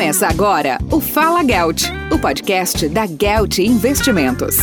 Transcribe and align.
Começa 0.00 0.26
agora 0.26 0.78
o 0.90 0.98
Fala 0.98 1.44
Gelt, 1.44 1.82
o 2.10 2.18
podcast 2.18 2.88
da 2.88 3.04
Gelt 3.04 3.58
Investimentos. 3.58 4.56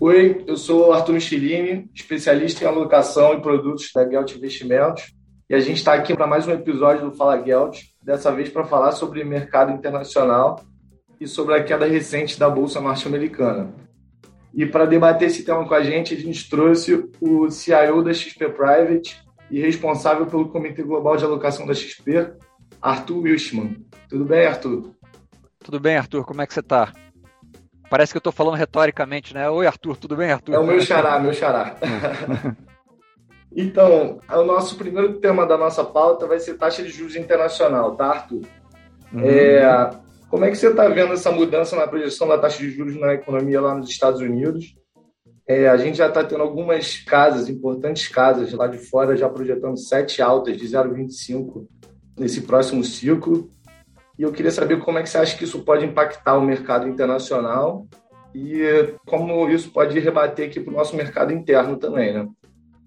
Oi, 0.00 0.42
eu 0.46 0.56
sou 0.56 0.90
Arthur 0.90 1.12
Michelini, 1.12 1.90
especialista 1.94 2.64
em 2.64 2.66
alocação 2.66 3.34
e 3.34 3.42
produtos 3.42 3.90
da 3.94 4.08
Gelt 4.08 4.34
Investimentos. 4.34 5.12
E 5.50 5.54
a 5.54 5.60
gente 5.60 5.76
está 5.76 5.92
aqui 5.92 6.16
para 6.16 6.26
mais 6.26 6.48
um 6.48 6.52
episódio 6.52 7.10
do 7.10 7.14
Fala 7.14 7.44
Gelt, 7.44 7.82
dessa 8.02 8.32
vez 8.32 8.48
para 8.48 8.64
falar 8.64 8.92
sobre 8.92 9.22
mercado 9.24 9.70
internacional 9.70 10.64
e 11.20 11.28
sobre 11.28 11.56
a 11.56 11.62
queda 11.62 11.84
recente 11.84 12.38
da 12.38 12.48
Bolsa 12.48 12.80
Norte-Americana. 12.80 13.74
E 14.54 14.64
para 14.64 14.86
debater 14.86 15.28
esse 15.28 15.44
tema 15.44 15.68
com 15.68 15.74
a 15.74 15.82
gente, 15.82 16.14
a 16.14 16.18
gente 16.18 16.48
trouxe 16.48 17.10
o 17.20 17.50
CIO 17.50 18.02
da 18.02 18.14
XP 18.14 18.48
Private, 18.48 19.22
e 19.50 19.60
responsável 19.60 20.26
pelo 20.26 20.48
Comitê 20.48 20.82
Global 20.82 21.16
de 21.16 21.24
Alocação 21.24 21.66
da 21.66 21.74
XP, 21.74 22.32
Arthur 22.84 23.22
Wilschmann. 23.22 23.82
Tudo 24.10 24.26
bem, 24.26 24.46
Arthur? 24.46 24.90
Tudo 25.58 25.80
bem, 25.80 25.96
Arthur. 25.96 26.22
Como 26.26 26.42
é 26.42 26.46
que 26.46 26.52
você 26.52 26.60
está? 26.60 26.92
Parece 27.88 28.12
que 28.12 28.18
eu 28.18 28.20
estou 28.20 28.32
falando 28.32 28.56
retoricamente, 28.56 29.32
né? 29.32 29.48
Oi, 29.48 29.66
Arthur. 29.66 29.96
Tudo 29.96 30.14
bem, 30.14 30.30
Arthur? 30.30 30.52
É 30.52 30.58
o 30.58 30.66
meu 30.66 30.78
xará, 30.82 31.18
meu 31.18 31.32
xará. 31.32 31.76
então, 33.56 34.20
o 34.30 34.44
nosso 34.44 34.76
primeiro 34.76 35.18
tema 35.18 35.46
da 35.46 35.56
nossa 35.56 35.82
pauta 35.82 36.26
vai 36.26 36.38
ser 36.38 36.58
taxa 36.58 36.82
de 36.82 36.90
juros 36.90 37.16
internacional, 37.16 37.96
tá, 37.96 38.06
Arthur? 38.06 38.42
Uhum. 39.10 39.20
É, 39.24 39.90
como 40.28 40.44
é 40.44 40.50
que 40.50 40.56
você 40.56 40.68
está 40.68 40.86
vendo 40.86 41.14
essa 41.14 41.30
mudança 41.32 41.74
na 41.76 41.88
projeção 41.88 42.28
da 42.28 42.36
taxa 42.36 42.58
de 42.58 42.70
juros 42.70 43.00
na 43.00 43.14
economia 43.14 43.62
lá 43.62 43.74
nos 43.74 43.88
Estados 43.88 44.20
Unidos? 44.20 44.76
É, 45.48 45.68
a 45.68 45.76
gente 45.78 45.96
já 45.96 46.08
está 46.08 46.22
tendo 46.22 46.42
algumas 46.42 46.98
casas, 46.98 47.48
importantes 47.48 48.08
casas 48.08 48.52
lá 48.52 48.66
de 48.66 48.76
fora, 48.76 49.16
já 49.16 49.28
projetando 49.28 49.78
sete 49.78 50.20
altas 50.20 50.58
de 50.58 50.66
0,25 50.66 51.66
nesse 52.16 52.42
próximo 52.42 52.84
ciclo. 52.84 53.50
E 54.18 54.22
eu 54.22 54.32
queria 54.32 54.50
saber 54.50 54.78
como 54.80 54.98
é 54.98 55.02
que 55.02 55.08
você 55.08 55.18
acha 55.18 55.36
que 55.36 55.44
isso 55.44 55.62
pode 55.62 55.84
impactar 55.84 56.36
o 56.36 56.44
mercado 56.44 56.88
internacional 56.88 57.86
e 58.34 58.94
como 59.06 59.48
isso 59.48 59.70
pode 59.70 59.98
rebater 59.98 60.48
aqui 60.48 60.60
para 60.60 60.72
o 60.72 60.76
nosso 60.76 60.96
mercado 60.96 61.32
interno 61.32 61.76
também, 61.76 62.12
né? 62.12 62.28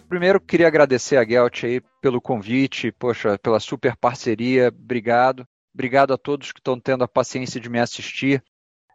Primeiro, 0.08 0.40
queria 0.40 0.68
agradecer 0.68 1.18
a 1.18 1.26
Gelt 1.26 1.66
aí 1.66 1.82
pelo 2.02 2.22
convite, 2.22 2.94
poxa, 2.94 3.38
pela 3.40 3.60
super 3.60 3.96
parceria, 3.98 4.70
obrigado. 4.70 5.46
Obrigado 5.74 6.14
a 6.14 6.18
todos 6.18 6.52
que 6.52 6.60
estão 6.60 6.80
tendo 6.80 7.04
a 7.04 7.08
paciência 7.08 7.60
de 7.60 7.70
me 7.70 7.80
assistir. 7.80 8.42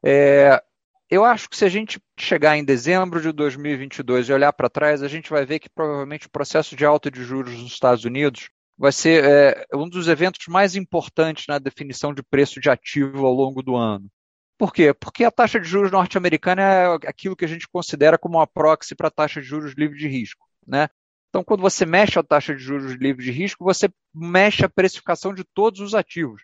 É, 0.04 0.60
eu 1.08 1.24
acho 1.24 1.48
que 1.48 1.56
se 1.56 1.64
a 1.64 1.68
gente 1.68 2.00
chegar 2.18 2.56
em 2.56 2.64
dezembro 2.64 3.20
de 3.20 3.30
2022 3.30 4.28
e 4.28 4.32
olhar 4.32 4.52
para 4.52 4.70
trás, 4.70 5.02
a 5.02 5.08
gente 5.08 5.30
vai 5.30 5.44
ver 5.44 5.58
que 5.58 5.68
provavelmente 5.68 6.26
o 6.26 6.30
processo 6.30 6.74
de 6.74 6.84
alta 6.86 7.10
de 7.10 7.22
juros 7.22 7.52
nos 7.52 7.70
Estados 7.70 8.04
Unidos 8.04 8.48
vai 8.82 8.90
ser 8.90 9.24
é, 9.24 9.66
um 9.72 9.88
dos 9.88 10.08
eventos 10.08 10.48
mais 10.48 10.74
importantes 10.74 11.46
na 11.46 11.60
definição 11.60 12.12
de 12.12 12.20
preço 12.20 12.58
de 12.58 12.68
ativo 12.68 13.24
ao 13.24 13.32
longo 13.32 13.62
do 13.62 13.76
ano. 13.76 14.10
Por 14.58 14.72
quê? 14.72 14.92
Porque 14.92 15.22
a 15.22 15.30
taxa 15.30 15.60
de 15.60 15.68
juros 15.68 15.92
norte-americana 15.92 16.62
é 16.62 16.86
aquilo 17.06 17.36
que 17.36 17.44
a 17.44 17.48
gente 17.48 17.68
considera 17.68 18.18
como 18.18 18.38
uma 18.38 18.46
proxy 18.46 18.96
para 18.96 19.06
a 19.06 19.12
taxa 19.12 19.40
de 19.40 19.46
juros 19.46 19.74
livre 19.78 19.96
de 19.96 20.08
risco. 20.08 20.48
Né? 20.66 20.88
Então, 21.28 21.44
quando 21.44 21.60
você 21.60 21.86
mexe 21.86 22.18
a 22.18 22.24
taxa 22.24 22.56
de 22.56 22.60
juros 22.60 22.94
livre 22.94 23.24
de 23.24 23.30
risco, 23.30 23.62
você 23.62 23.88
mexe 24.12 24.64
a 24.64 24.68
precificação 24.68 25.32
de 25.32 25.44
todos 25.44 25.78
os 25.78 25.94
ativos 25.94 26.42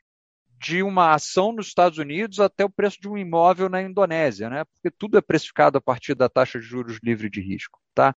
de 0.61 0.81
uma 0.81 1.15
ação 1.15 1.53
nos 1.53 1.67
Estados 1.67 1.99
Unidos 1.99 2.39
até 2.39 2.65
o 2.65 2.71
preço 2.71 3.01
de 3.01 3.09
um 3.09 3.19
imóvel 3.19 3.69
na 3.69 3.83
Indonésia, 3.83 4.49
né? 4.49 4.65
Porque 4.65 4.97
tudo 4.97 5.19
é 5.19 5.21
precificado 5.21 5.77
a 5.79 5.81
partir 5.81 6.15
da 6.15 6.29
taxa 6.29 6.61
de 6.61 6.65
juros 6.65 7.01
livre 7.03 7.29
de 7.29 7.41
risco, 7.41 7.81
tá? 7.95 8.15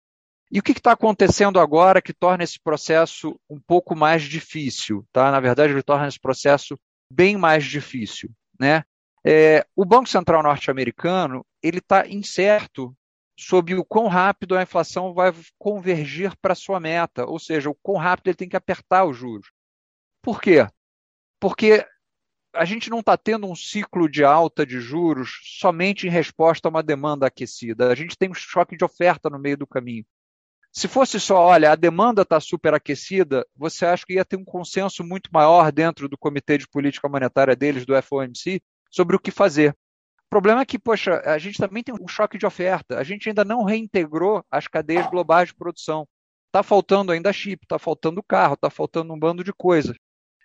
E 0.52 0.60
o 0.60 0.64
que 0.64 0.72
está 0.72 0.94
acontecendo 0.94 1.60
agora 1.60 2.02
que 2.02 2.14
torna 2.14 2.44
esse 2.44 2.60
processo 2.60 3.40
um 3.50 3.60
pouco 3.60 3.96
mais 3.96 4.24
difícil, 4.24 5.06
tá? 5.12 5.32
Na 5.32 5.40
verdade, 5.40 5.74
ele 5.74 5.84
torna 5.84 6.08
esse 6.08 6.20
processo 6.20 6.80
bem 7.12 7.38
mais 7.38 7.64
difícil, 7.66 8.32
né? 8.60 8.84
É, 9.24 9.66
o 9.76 9.86
Banco 9.86 10.10
Central 10.10 10.42
norte-americano 10.42 11.46
ele 11.62 11.80
está 11.80 12.08
incerto 12.08 12.96
sobre 13.38 13.76
o 13.76 13.86
quão 13.86 14.08
rápido 14.08 14.58
a 14.58 14.64
inflação 14.64 15.14
vai 15.14 15.34
convergir 15.58 16.36
para 16.42 16.56
sua 16.56 16.80
meta, 16.80 17.26
ou 17.26 17.40
seja, 17.40 17.70
o 17.70 17.76
quão 17.76 17.98
rápido 17.98 18.28
ele 18.28 18.38
tem 18.38 18.50
que 18.50 18.56
apertar 18.56 19.06
os 19.06 19.16
juros. 19.16 19.52
Por 20.22 20.42
quê? 20.42 20.68
Porque 21.40 21.86
a 22.54 22.66
gente 22.66 22.90
não 22.90 23.00
está 23.00 23.16
tendo 23.16 23.48
um 23.48 23.56
ciclo 23.56 24.10
de 24.10 24.24
alta 24.24 24.66
de 24.66 24.82
juros 24.82 25.40
somente 25.60 26.08
em 26.08 26.10
resposta 26.10 26.68
a 26.68 26.72
uma 26.72 26.84
demanda 26.84 27.28
aquecida. 27.28 27.92
A 27.92 27.96
gente 27.96 28.18
tem 28.18 28.30
um 28.30 28.34
choque 28.34 28.76
de 28.76 28.84
oferta 28.84 29.30
no 29.30 29.40
meio 29.40 29.58
do 29.58 29.68
caminho. 29.68 30.06
Se 30.72 30.88
fosse 30.88 31.20
só, 31.20 31.38
olha, 31.38 31.72
a 31.72 31.76
demanda 31.76 32.22
está 32.22 32.40
superaquecida, 32.40 33.46
você 33.56 33.86
acha 33.86 34.06
que 34.06 34.14
ia 34.14 34.26
ter 34.26 34.38
um 34.38 34.46
consenso 34.46 35.04
muito 35.04 35.30
maior 35.34 35.72
dentro 35.72 36.08
do 36.08 36.18
Comitê 36.18 36.58
de 36.58 36.68
Política 36.68 37.10
Monetária 37.10 37.56
deles, 37.56 37.86
do 37.86 38.00
FOMC, 38.02 38.62
sobre 38.92 39.16
o 39.16 39.20
que 39.20 39.32
fazer. 39.32 39.76
O 40.26 40.30
problema 40.30 40.62
é 40.62 40.66
que, 40.66 40.78
poxa, 40.78 41.22
a 41.26 41.40
gente 41.40 41.58
também 41.58 41.82
tem 41.82 41.96
um 42.00 42.08
choque 42.08 42.38
de 42.38 42.46
oferta. 42.46 43.00
A 43.00 43.04
gente 43.04 43.28
ainda 43.28 43.44
não 43.44 43.64
reintegrou 43.64 44.46
as 44.52 44.68
cadeias 44.68 45.08
globais 45.08 45.50
de 45.50 45.56
produção. 45.56 46.08
Está 46.48 46.62
faltando 46.62 47.12
ainda 47.12 47.34
chip, 47.34 47.66
está 47.66 47.80
faltando 47.80 48.22
carro, 48.22 48.54
está 48.54 48.70
faltando 48.70 49.12
um 49.12 49.20
bando 49.20 49.44
de 49.44 49.52
coisas. 49.52 49.98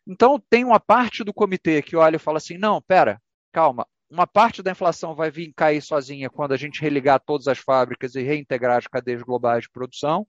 Então, 0.06 0.43
tem 0.51 0.65
uma 0.65 0.81
parte 0.81 1.23
do 1.23 1.35
comitê 1.35 1.83
que 1.83 1.97
olha 1.97 2.17
e 2.17 2.19
fala 2.19 2.39
assim: 2.39 2.56
não, 2.56 2.81
pera, 2.81 3.21
calma, 3.53 3.87
uma 4.14 4.28
parte 4.28 4.62
da 4.62 4.70
inflação 4.70 5.12
vai 5.12 5.28
vir 5.28 5.52
cair 5.52 5.82
sozinha 5.82 6.30
quando 6.30 6.52
a 6.52 6.56
gente 6.56 6.80
religar 6.80 7.20
todas 7.20 7.48
as 7.48 7.58
fábricas 7.58 8.14
e 8.14 8.22
reintegrar 8.22 8.78
as 8.78 8.86
cadeias 8.86 9.22
globais 9.22 9.64
de 9.64 9.70
produção. 9.70 10.25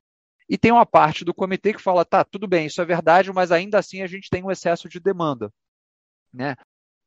E 0.50 0.57
tem 0.57 0.72
uma 0.72 0.85
parte 0.85 1.23
do 1.23 1.34
comitê 1.34 1.72
que 1.72 1.81
fala: 1.81 2.03
tá, 2.03 2.23
tudo 2.23 2.47
bem, 2.47 2.66
isso 2.66 2.81
é 2.81 2.85
verdade, 2.85 3.31
mas 3.31 3.51
ainda 3.51 3.78
assim 3.78 4.01
a 4.01 4.07
gente 4.07 4.29
tem 4.29 4.44
um 4.44 4.50
excesso 4.50 4.90
de 4.90 5.00
demanda. 5.00 5.53
Né? 6.34 6.56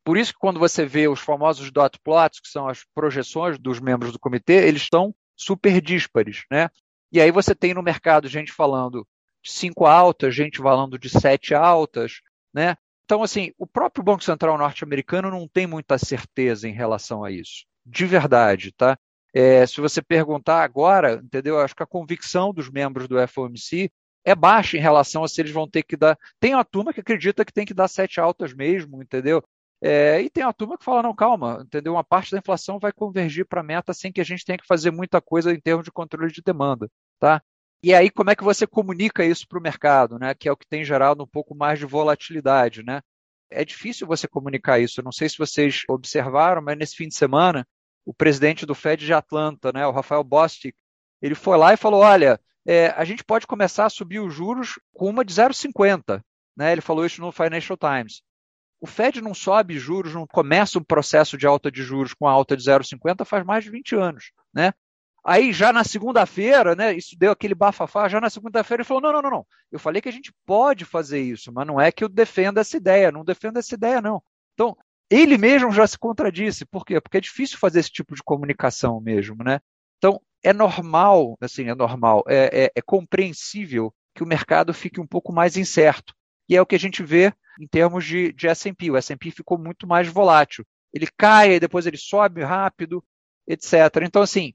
Por 0.05 0.17
isso 0.17 0.31
que 0.31 0.39
quando 0.39 0.59
você 0.59 0.85
vê 0.85 1.09
os 1.09 1.19
famosos 1.19 1.69
dot 1.69 1.99
plots, 2.01 2.39
que 2.39 2.47
são 2.47 2.67
as 2.67 2.83
projeções 2.95 3.59
dos 3.59 3.79
membros 3.81 4.13
do 4.13 4.19
comitê, 4.19 4.65
eles 4.65 4.83
estão 4.83 5.13
super 5.35 5.81
díspares. 5.81 6.45
Né? 6.49 6.69
E 7.11 7.19
aí 7.19 7.29
você 7.29 7.53
tem 7.53 7.73
no 7.73 7.83
mercado 7.83 8.27
gente 8.29 8.53
falando 8.53 9.05
de 9.43 9.51
cinco 9.51 9.85
altas, 9.85 10.33
gente 10.33 10.59
falando 10.59 10.97
de 10.97 11.09
sete 11.09 11.53
altas, 11.53 12.21
né? 12.53 12.75
Então, 13.09 13.23
assim, 13.23 13.51
o 13.57 13.65
próprio 13.65 14.03
Banco 14.03 14.23
Central 14.23 14.55
norte-americano 14.55 15.31
não 15.31 15.47
tem 15.47 15.65
muita 15.65 15.97
certeza 15.97 16.69
em 16.69 16.71
relação 16.71 17.23
a 17.23 17.31
isso, 17.31 17.65
de 17.83 18.05
verdade, 18.05 18.71
tá? 18.71 18.95
É, 19.33 19.65
se 19.65 19.81
você 19.81 19.99
perguntar 19.99 20.61
agora, 20.61 21.15
entendeu? 21.15 21.59
Acho 21.59 21.75
que 21.75 21.81
a 21.81 21.87
convicção 21.87 22.53
dos 22.53 22.69
membros 22.69 23.07
do 23.07 23.15
FOMC 23.27 23.89
é 24.23 24.35
baixa 24.35 24.77
em 24.77 24.79
relação 24.79 25.23
a 25.23 25.27
se 25.27 25.41
eles 25.41 25.51
vão 25.51 25.67
ter 25.67 25.81
que 25.81 25.97
dar. 25.97 26.15
Tem 26.39 26.53
uma 26.53 26.63
turma 26.63 26.93
que 26.93 26.99
acredita 26.99 27.43
que 27.43 27.51
tem 27.51 27.65
que 27.65 27.73
dar 27.73 27.87
sete 27.87 28.19
altas 28.19 28.53
mesmo, 28.53 29.01
entendeu? 29.01 29.43
É, 29.81 30.21
e 30.21 30.29
tem 30.29 30.43
uma 30.43 30.53
turma 30.53 30.77
que 30.77 30.85
fala, 30.85 31.01
não, 31.01 31.15
calma, 31.15 31.63
entendeu? 31.65 31.93
Uma 31.93 32.03
parte 32.03 32.31
da 32.31 32.37
inflação 32.37 32.77
vai 32.77 32.91
convergir 32.91 33.47
para 33.47 33.61
a 33.61 33.63
meta 33.63 33.91
sem 33.91 34.11
que 34.11 34.21
a 34.21 34.23
gente 34.23 34.45
tenha 34.45 34.57
que 34.59 34.67
fazer 34.67 34.91
muita 34.91 35.19
coisa 35.19 35.51
em 35.51 35.59
termos 35.59 35.83
de 35.83 35.91
controle 35.91 36.31
de 36.31 36.43
demanda, 36.43 36.87
tá? 37.19 37.41
E 37.81 37.93
aí, 37.93 38.09
como 38.09 38.29
é 38.29 38.35
que 38.35 38.43
você 38.43 38.67
comunica 38.67 39.23
isso 39.23 39.47
para 39.47 39.57
o 39.57 39.61
mercado, 39.61 40.19
né? 40.19 40.33
Que 40.33 40.49
é 40.49 40.51
o 40.51 40.57
que 40.57 40.67
tem 40.67 40.83
gerado 40.83 41.23
um 41.23 41.27
pouco 41.27 41.55
mais 41.55 41.79
de 41.79 41.85
volatilidade, 41.85 42.83
né? 42.83 43.01
É 43.49 43.63
difícil 43.63 44.05
você 44.05 44.27
comunicar 44.27 44.79
isso. 44.79 44.99
Eu 44.99 45.03
não 45.03 45.11
sei 45.11 45.29
se 45.29 45.37
vocês 45.37 45.83
observaram, 45.89 46.61
mas 46.61 46.77
nesse 46.77 46.95
fim 46.95 47.07
de 47.07 47.15
semana, 47.15 47.65
o 48.05 48.13
presidente 48.13 48.65
do 48.65 48.75
Fed 48.75 49.05
de 49.05 49.13
Atlanta, 49.13 49.71
né, 49.71 49.85
o 49.87 49.91
Rafael 49.91 50.23
Bostic, 50.23 50.75
ele 51.21 51.35
foi 51.35 51.57
lá 51.57 51.73
e 51.73 51.77
falou: 51.77 52.01
olha, 52.01 52.39
é, 52.65 52.87
a 52.89 53.03
gente 53.05 53.23
pode 53.23 53.47
começar 53.47 53.85
a 53.85 53.89
subir 53.89 54.19
os 54.19 54.33
juros 54.33 54.79
com 54.93 55.09
uma 55.09 55.23
de 55.23 55.33
0,50. 55.33 56.21
Né? 56.55 56.71
Ele 56.71 56.81
falou 56.81 57.05
isso 57.05 57.21
no 57.21 57.31
Financial 57.31 57.77
Times. 57.77 58.21
O 58.81 58.87
Fed 58.87 59.21
não 59.21 59.33
sobe 59.33 59.77
juros, 59.77 60.13
não 60.13 60.25
começa 60.25 60.79
um 60.79 60.83
processo 60.83 61.37
de 61.37 61.45
alta 61.47 61.71
de 61.71 61.81
juros 61.81 62.13
com 62.13 62.27
a 62.27 62.31
alta 62.31 62.55
de 62.55 62.63
0,50 62.63 63.25
faz 63.25 63.45
mais 63.45 63.63
de 63.63 63.71
20 63.71 63.95
anos. 63.95 64.31
Né? 64.53 64.73
Aí 65.23 65.51
já 65.51 65.73
na 65.73 65.83
segunda-feira, 65.83 66.75
né, 66.75 66.93
isso 66.93 67.17
deu 67.17 67.31
aquele 67.31 67.53
bafafá, 67.53 68.07
já 68.07 68.21
na 68.21 68.29
segunda-feira 68.29 68.81
ele 68.81 68.87
falou, 68.87 69.03
não, 69.03 69.11
não, 69.13 69.21
não, 69.21 69.29
não, 69.29 69.47
eu 69.71 69.79
falei 69.79 70.01
que 70.01 70.09
a 70.09 70.13
gente 70.13 70.33
pode 70.45 70.85
fazer 70.85 71.21
isso, 71.21 71.51
mas 71.51 71.67
não 71.67 71.79
é 71.79 71.91
que 71.91 72.03
eu 72.03 72.09
defenda 72.09 72.61
essa 72.61 72.77
ideia, 72.77 73.11
não 73.11 73.25
defendo 73.25 73.57
essa 73.57 73.75
ideia 73.75 74.01
não. 74.01 74.23
Então, 74.53 74.75
ele 75.09 75.37
mesmo 75.37 75.71
já 75.71 75.85
se 75.87 75.97
contradisse, 75.97 76.65
por 76.65 76.85
quê? 76.85 77.01
Porque 77.01 77.17
é 77.17 77.21
difícil 77.21 77.57
fazer 77.57 77.79
esse 77.79 77.91
tipo 77.91 78.15
de 78.15 78.23
comunicação 78.23 79.01
mesmo, 79.01 79.43
né? 79.43 79.59
Então, 79.97 80.21
é 80.43 80.53
normal, 80.53 81.37
assim, 81.41 81.67
é 81.69 81.75
normal, 81.75 82.23
é, 82.27 82.65
é, 82.65 82.71
é 82.75 82.81
compreensível 82.81 83.93
que 84.15 84.23
o 84.23 84.27
mercado 84.27 84.73
fique 84.73 84.99
um 84.99 85.07
pouco 85.07 85.33
mais 85.33 85.57
incerto. 85.57 86.13
E 86.47 86.55
é 86.55 86.61
o 86.61 86.65
que 86.65 86.75
a 86.75 86.79
gente 86.79 87.03
vê 87.03 87.33
em 87.59 87.67
termos 87.67 88.05
de, 88.05 88.31
de 88.33 88.47
S&P. 88.47 88.91
O 88.91 88.97
S&P 88.97 89.31
ficou 89.31 89.57
muito 89.57 89.85
mais 89.85 90.07
volátil. 90.07 90.65
Ele 90.93 91.07
cai, 91.17 91.53
e 91.53 91.59
depois 91.59 91.85
ele 91.85 91.97
sobe 91.97 92.41
rápido, 92.41 93.03
etc. 93.47 93.73
Então, 94.03 94.21
assim, 94.21 94.53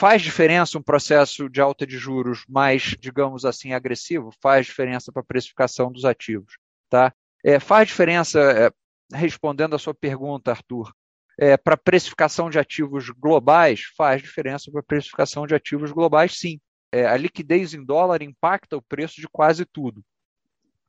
Faz 0.00 0.22
diferença 0.22 0.78
um 0.78 0.82
processo 0.82 1.46
de 1.46 1.60
alta 1.60 1.86
de 1.86 1.98
juros 1.98 2.42
mais, 2.48 2.96
digamos 2.98 3.44
assim, 3.44 3.74
agressivo? 3.74 4.32
Faz 4.40 4.64
diferença 4.64 5.12
para 5.12 5.20
a 5.20 5.24
precificação 5.24 5.92
dos 5.92 6.06
ativos. 6.06 6.56
Tá? 6.88 7.12
É, 7.44 7.60
faz 7.60 7.88
diferença, 7.88 8.40
é, 8.40 8.70
respondendo 9.14 9.76
a 9.76 9.78
sua 9.78 9.92
pergunta, 9.92 10.52
Arthur, 10.52 10.90
é, 11.38 11.54
para 11.54 11.74
a 11.74 11.76
precificação 11.76 12.48
de 12.48 12.58
ativos 12.58 13.10
globais? 13.10 13.82
Faz 13.94 14.22
diferença 14.22 14.72
para 14.72 14.82
precificação 14.82 15.46
de 15.46 15.54
ativos 15.54 15.92
globais, 15.92 16.38
sim. 16.38 16.58
É, 16.90 17.04
a 17.04 17.18
liquidez 17.18 17.74
em 17.74 17.84
dólar 17.84 18.22
impacta 18.22 18.78
o 18.78 18.82
preço 18.82 19.20
de 19.20 19.28
quase 19.28 19.66
tudo. 19.66 20.02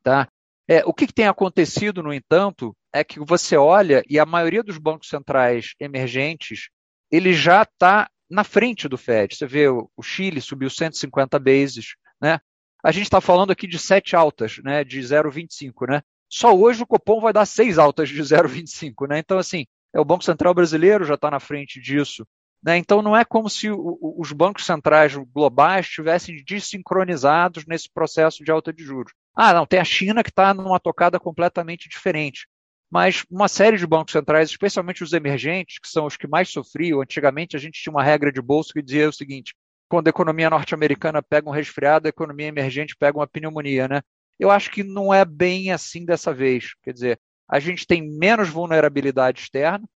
Tá? 0.02 0.26
É, 0.66 0.86
o 0.86 0.94
que, 0.94 1.06
que 1.06 1.12
tem 1.12 1.26
acontecido, 1.28 2.02
no 2.02 2.14
entanto, 2.14 2.74
é 2.90 3.04
que 3.04 3.20
você 3.20 3.58
olha 3.58 4.02
e 4.08 4.18
a 4.18 4.24
maioria 4.24 4.62
dos 4.62 4.78
bancos 4.78 5.10
centrais 5.10 5.74
emergentes 5.78 6.70
ele 7.10 7.34
já 7.34 7.62
está 7.62 8.08
na 8.32 8.44
frente 8.44 8.88
do 8.88 8.96
Fed. 8.96 9.36
Você 9.36 9.46
vê 9.46 9.68
o 9.68 10.02
Chile 10.02 10.40
subiu 10.40 10.70
150 10.70 11.38
bases, 11.38 11.94
né? 12.20 12.40
A 12.82 12.90
gente 12.90 13.04
está 13.04 13.20
falando 13.20 13.52
aqui 13.52 13.66
de 13.66 13.78
sete 13.78 14.16
altas, 14.16 14.58
né? 14.64 14.82
De 14.82 14.98
0,25, 14.98 15.86
né? 15.88 16.02
Só 16.28 16.56
hoje 16.56 16.82
o 16.82 16.86
Copom 16.86 17.20
vai 17.20 17.32
dar 17.32 17.44
seis 17.44 17.78
altas 17.78 18.08
de 18.08 18.20
0,25, 18.20 19.06
né? 19.08 19.18
Então 19.18 19.38
assim, 19.38 19.66
é 19.94 20.00
o 20.00 20.04
Banco 20.04 20.24
Central 20.24 20.54
brasileiro 20.54 21.04
já 21.04 21.14
está 21.14 21.30
na 21.30 21.38
frente 21.38 21.80
disso. 21.80 22.26
Né? 22.62 22.76
Então, 22.76 23.02
não 23.02 23.16
é 23.16 23.24
como 23.24 23.50
se 23.50 23.68
os 23.70 24.32
bancos 24.32 24.64
centrais 24.64 25.16
globais 25.16 25.86
estivessem 25.86 26.42
desincronizados 26.46 27.66
nesse 27.66 27.90
processo 27.92 28.44
de 28.44 28.52
alta 28.52 28.72
de 28.72 28.84
juros. 28.84 29.12
Ah, 29.34 29.52
não, 29.52 29.66
tem 29.66 29.80
a 29.80 29.84
China 29.84 30.22
que 30.22 30.30
está 30.30 30.54
numa 30.54 30.78
tocada 30.78 31.18
completamente 31.18 31.88
diferente. 31.88 32.46
Mas 32.92 33.24
uma 33.30 33.48
série 33.48 33.78
de 33.78 33.86
bancos 33.86 34.12
centrais, 34.12 34.50
especialmente 34.50 35.02
os 35.02 35.14
emergentes, 35.14 35.78
que 35.78 35.88
são 35.88 36.04
os 36.04 36.18
que 36.18 36.26
mais 36.26 36.50
sofriam, 36.50 37.00
antigamente 37.00 37.56
a 37.56 37.58
gente 37.58 37.80
tinha 37.80 37.90
uma 37.90 38.02
regra 38.02 38.30
de 38.30 38.42
bolsa 38.42 38.70
que 38.70 38.82
dizia 38.82 39.08
o 39.08 39.12
seguinte: 39.12 39.54
quando 39.88 40.08
a 40.08 40.10
economia 40.10 40.50
norte-americana 40.50 41.22
pega 41.22 41.48
um 41.48 41.52
resfriado, 41.52 42.06
a 42.06 42.10
economia 42.10 42.48
emergente 42.48 42.94
pega 42.94 43.18
uma 43.18 43.26
pneumonia, 43.26 43.88
né? 43.88 44.02
Eu 44.38 44.50
acho 44.50 44.70
que 44.70 44.82
não 44.82 45.12
é 45.12 45.24
bem 45.24 45.72
assim 45.72 46.04
dessa 46.04 46.34
vez. 46.34 46.74
Quer 46.82 46.92
dizer, 46.92 47.20
a 47.48 47.58
gente 47.58 47.86
tem 47.86 48.06
menos 48.06 48.50
vulnerabilidade 48.50 49.40
externa, 49.40 49.88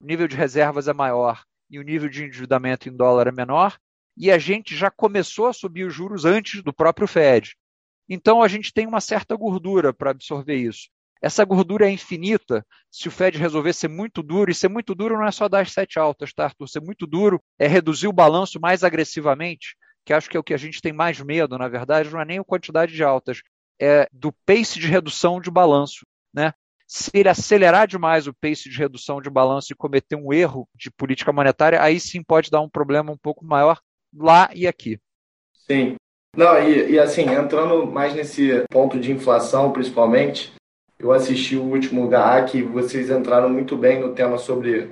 o 0.00 0.06
nível 0.06 0.28
de 0.28 0.36
reservas 0.36 0.86
é 0.86 0.92
maior 0.92 1.42
e 1.68 1.80
o 1.80 1.82
nível 1.82 2.08
de 2.08 2.22
endividamento 2.22 2.88
em 2.88 2.96
dólar 2.96 3.26
é 3.26 3.32
menor, 3.32 3.76
e 4.16 4.30
a 4.30 4.38
gente 4.38 4.76
já 4.76 4.88
começou 4.88 5.48
a 5.48 5.52
subir 5.52 5.82
os 5.82 5.92
juros 5.92 6.24
antes 6.24 6.62
do 6.62 6.72
próprio 6.72 7.08
Fed. 7.08 7.56
Então 8.08 8.40
a 8.40 8.46
gente 8.46 8.72
tem 8.72 8.86
uma 8.86 9.00
certa 9.00 9.34
gordura 9.34 9.92
para 9.92 10.12
absorver 10.12 10.54
isso. 10.54 10.88
Essa 11.20 11.44
gordura 11.44 11.86
é 11.86 11.90
infinita. 11.90 12.64
Se 12.90 13.08
o 13.08 13.10
Fed 13.10 13.38
resolver 13.38 13.72
ser 13.72 13.88
muito 13.88 14.22
duro, 14.22 14.50
e 14.50 14.54
ser 14.54 14.68
muito 14.68 14.94
duro 14.94 15.16
não 15.16 15.26
é 15.26 15.30
só 15.30 15.48
dar 15.48 15.60
as 15.60 15.72
sete 15.72 15.98
altas, 15.98 16.32
tá, 16.32 16.44
Arthur? 16.44 16.68
Ser 16.68 16.80
muito 16.80 17.06
duro 17.06 17.40
é 17.58 17.66
reduzir 17.66 18.06
o 18.06 18.12
balanço 18.12 18.60
mais 18.60 18.84
agressivamente, 18.84 19.76
que 20.04 20.12
acho 20.12 20.28
que 20.28 20.36
é 20.36 20.40
o 20.40 20.44
que 20.44 20.54
a 20.54 20.58
gente 20.58 20.80
tem 20.80 20.92
mais 20.92 21.20
medo, 21.20 21.58
na 21.58 21.68
verdade, 21.68 22.10
não 22.10 22.20
é 22.20 22.24
nem 22.24 22.38
a 22.38 22.44
quantidade 22.44 22.92
de 22.92 23.02
altas, 23.02 23.40
é 23.80 24.08
do 24.12 24.32
pace 24.44 24.78
de 24.78 24.86
redução 24.86 25.40
de 25.40 25.50
balanço. 25.50 26.06
Né? 26.32 26.52
Se 26.86 27.10
ele 27.12 27.28
acelerar 27.28 27.88
demais 27.88 28.26
o 28.26 28.34
pace 28.34 28.70
de 28.70 28.78
redução 28.78 29.20
de 29.20 29.28
balanço 29.28 29.72
e 29.72 29.76
cometer 29.76 30.16
um 30.16 30.32
erro 30.32 30.68
de 30.74 30.90
política 30.90 31.32
monetária, 31.32 31.82
aí 31.82 31.98
sim 31.98 32.22
pode 32.22 32.50
dar 32.50 32.60
um 32.60 32.68
problema 32.68 33.10
um 33.10 33.18
pouco 33.18 33.44
maior 33.44 33.80
lá 34.14 34.48
e 34.54 34.66
aqui. 34.66 34.98
Sim. 35.66 35.96
Não, 36.36 36.62
e, 36.62 36.92
e 36.92 36.98
assim, 36.98 37.22
entrando 37.22 37.86
mais 37.86 38.14
nesse 38.14 38.64
ponto 38.70 39.00
de 39.00 39.10
inflação, 39.10 39.72
principalmente, 39.72 40.52
eu 40.98 41.12
assisti 41.12 41.56
o 41.56 41.62
último 41.62 42.08
GAC, 42.08 42.62
vocês 42.62 43.10
entraram 43.10 43.48
muito 43.48 43.76
bem 43.76 44.00
no 44.00 44.14
tema 44.14 44.38
sobre 44.38 44.90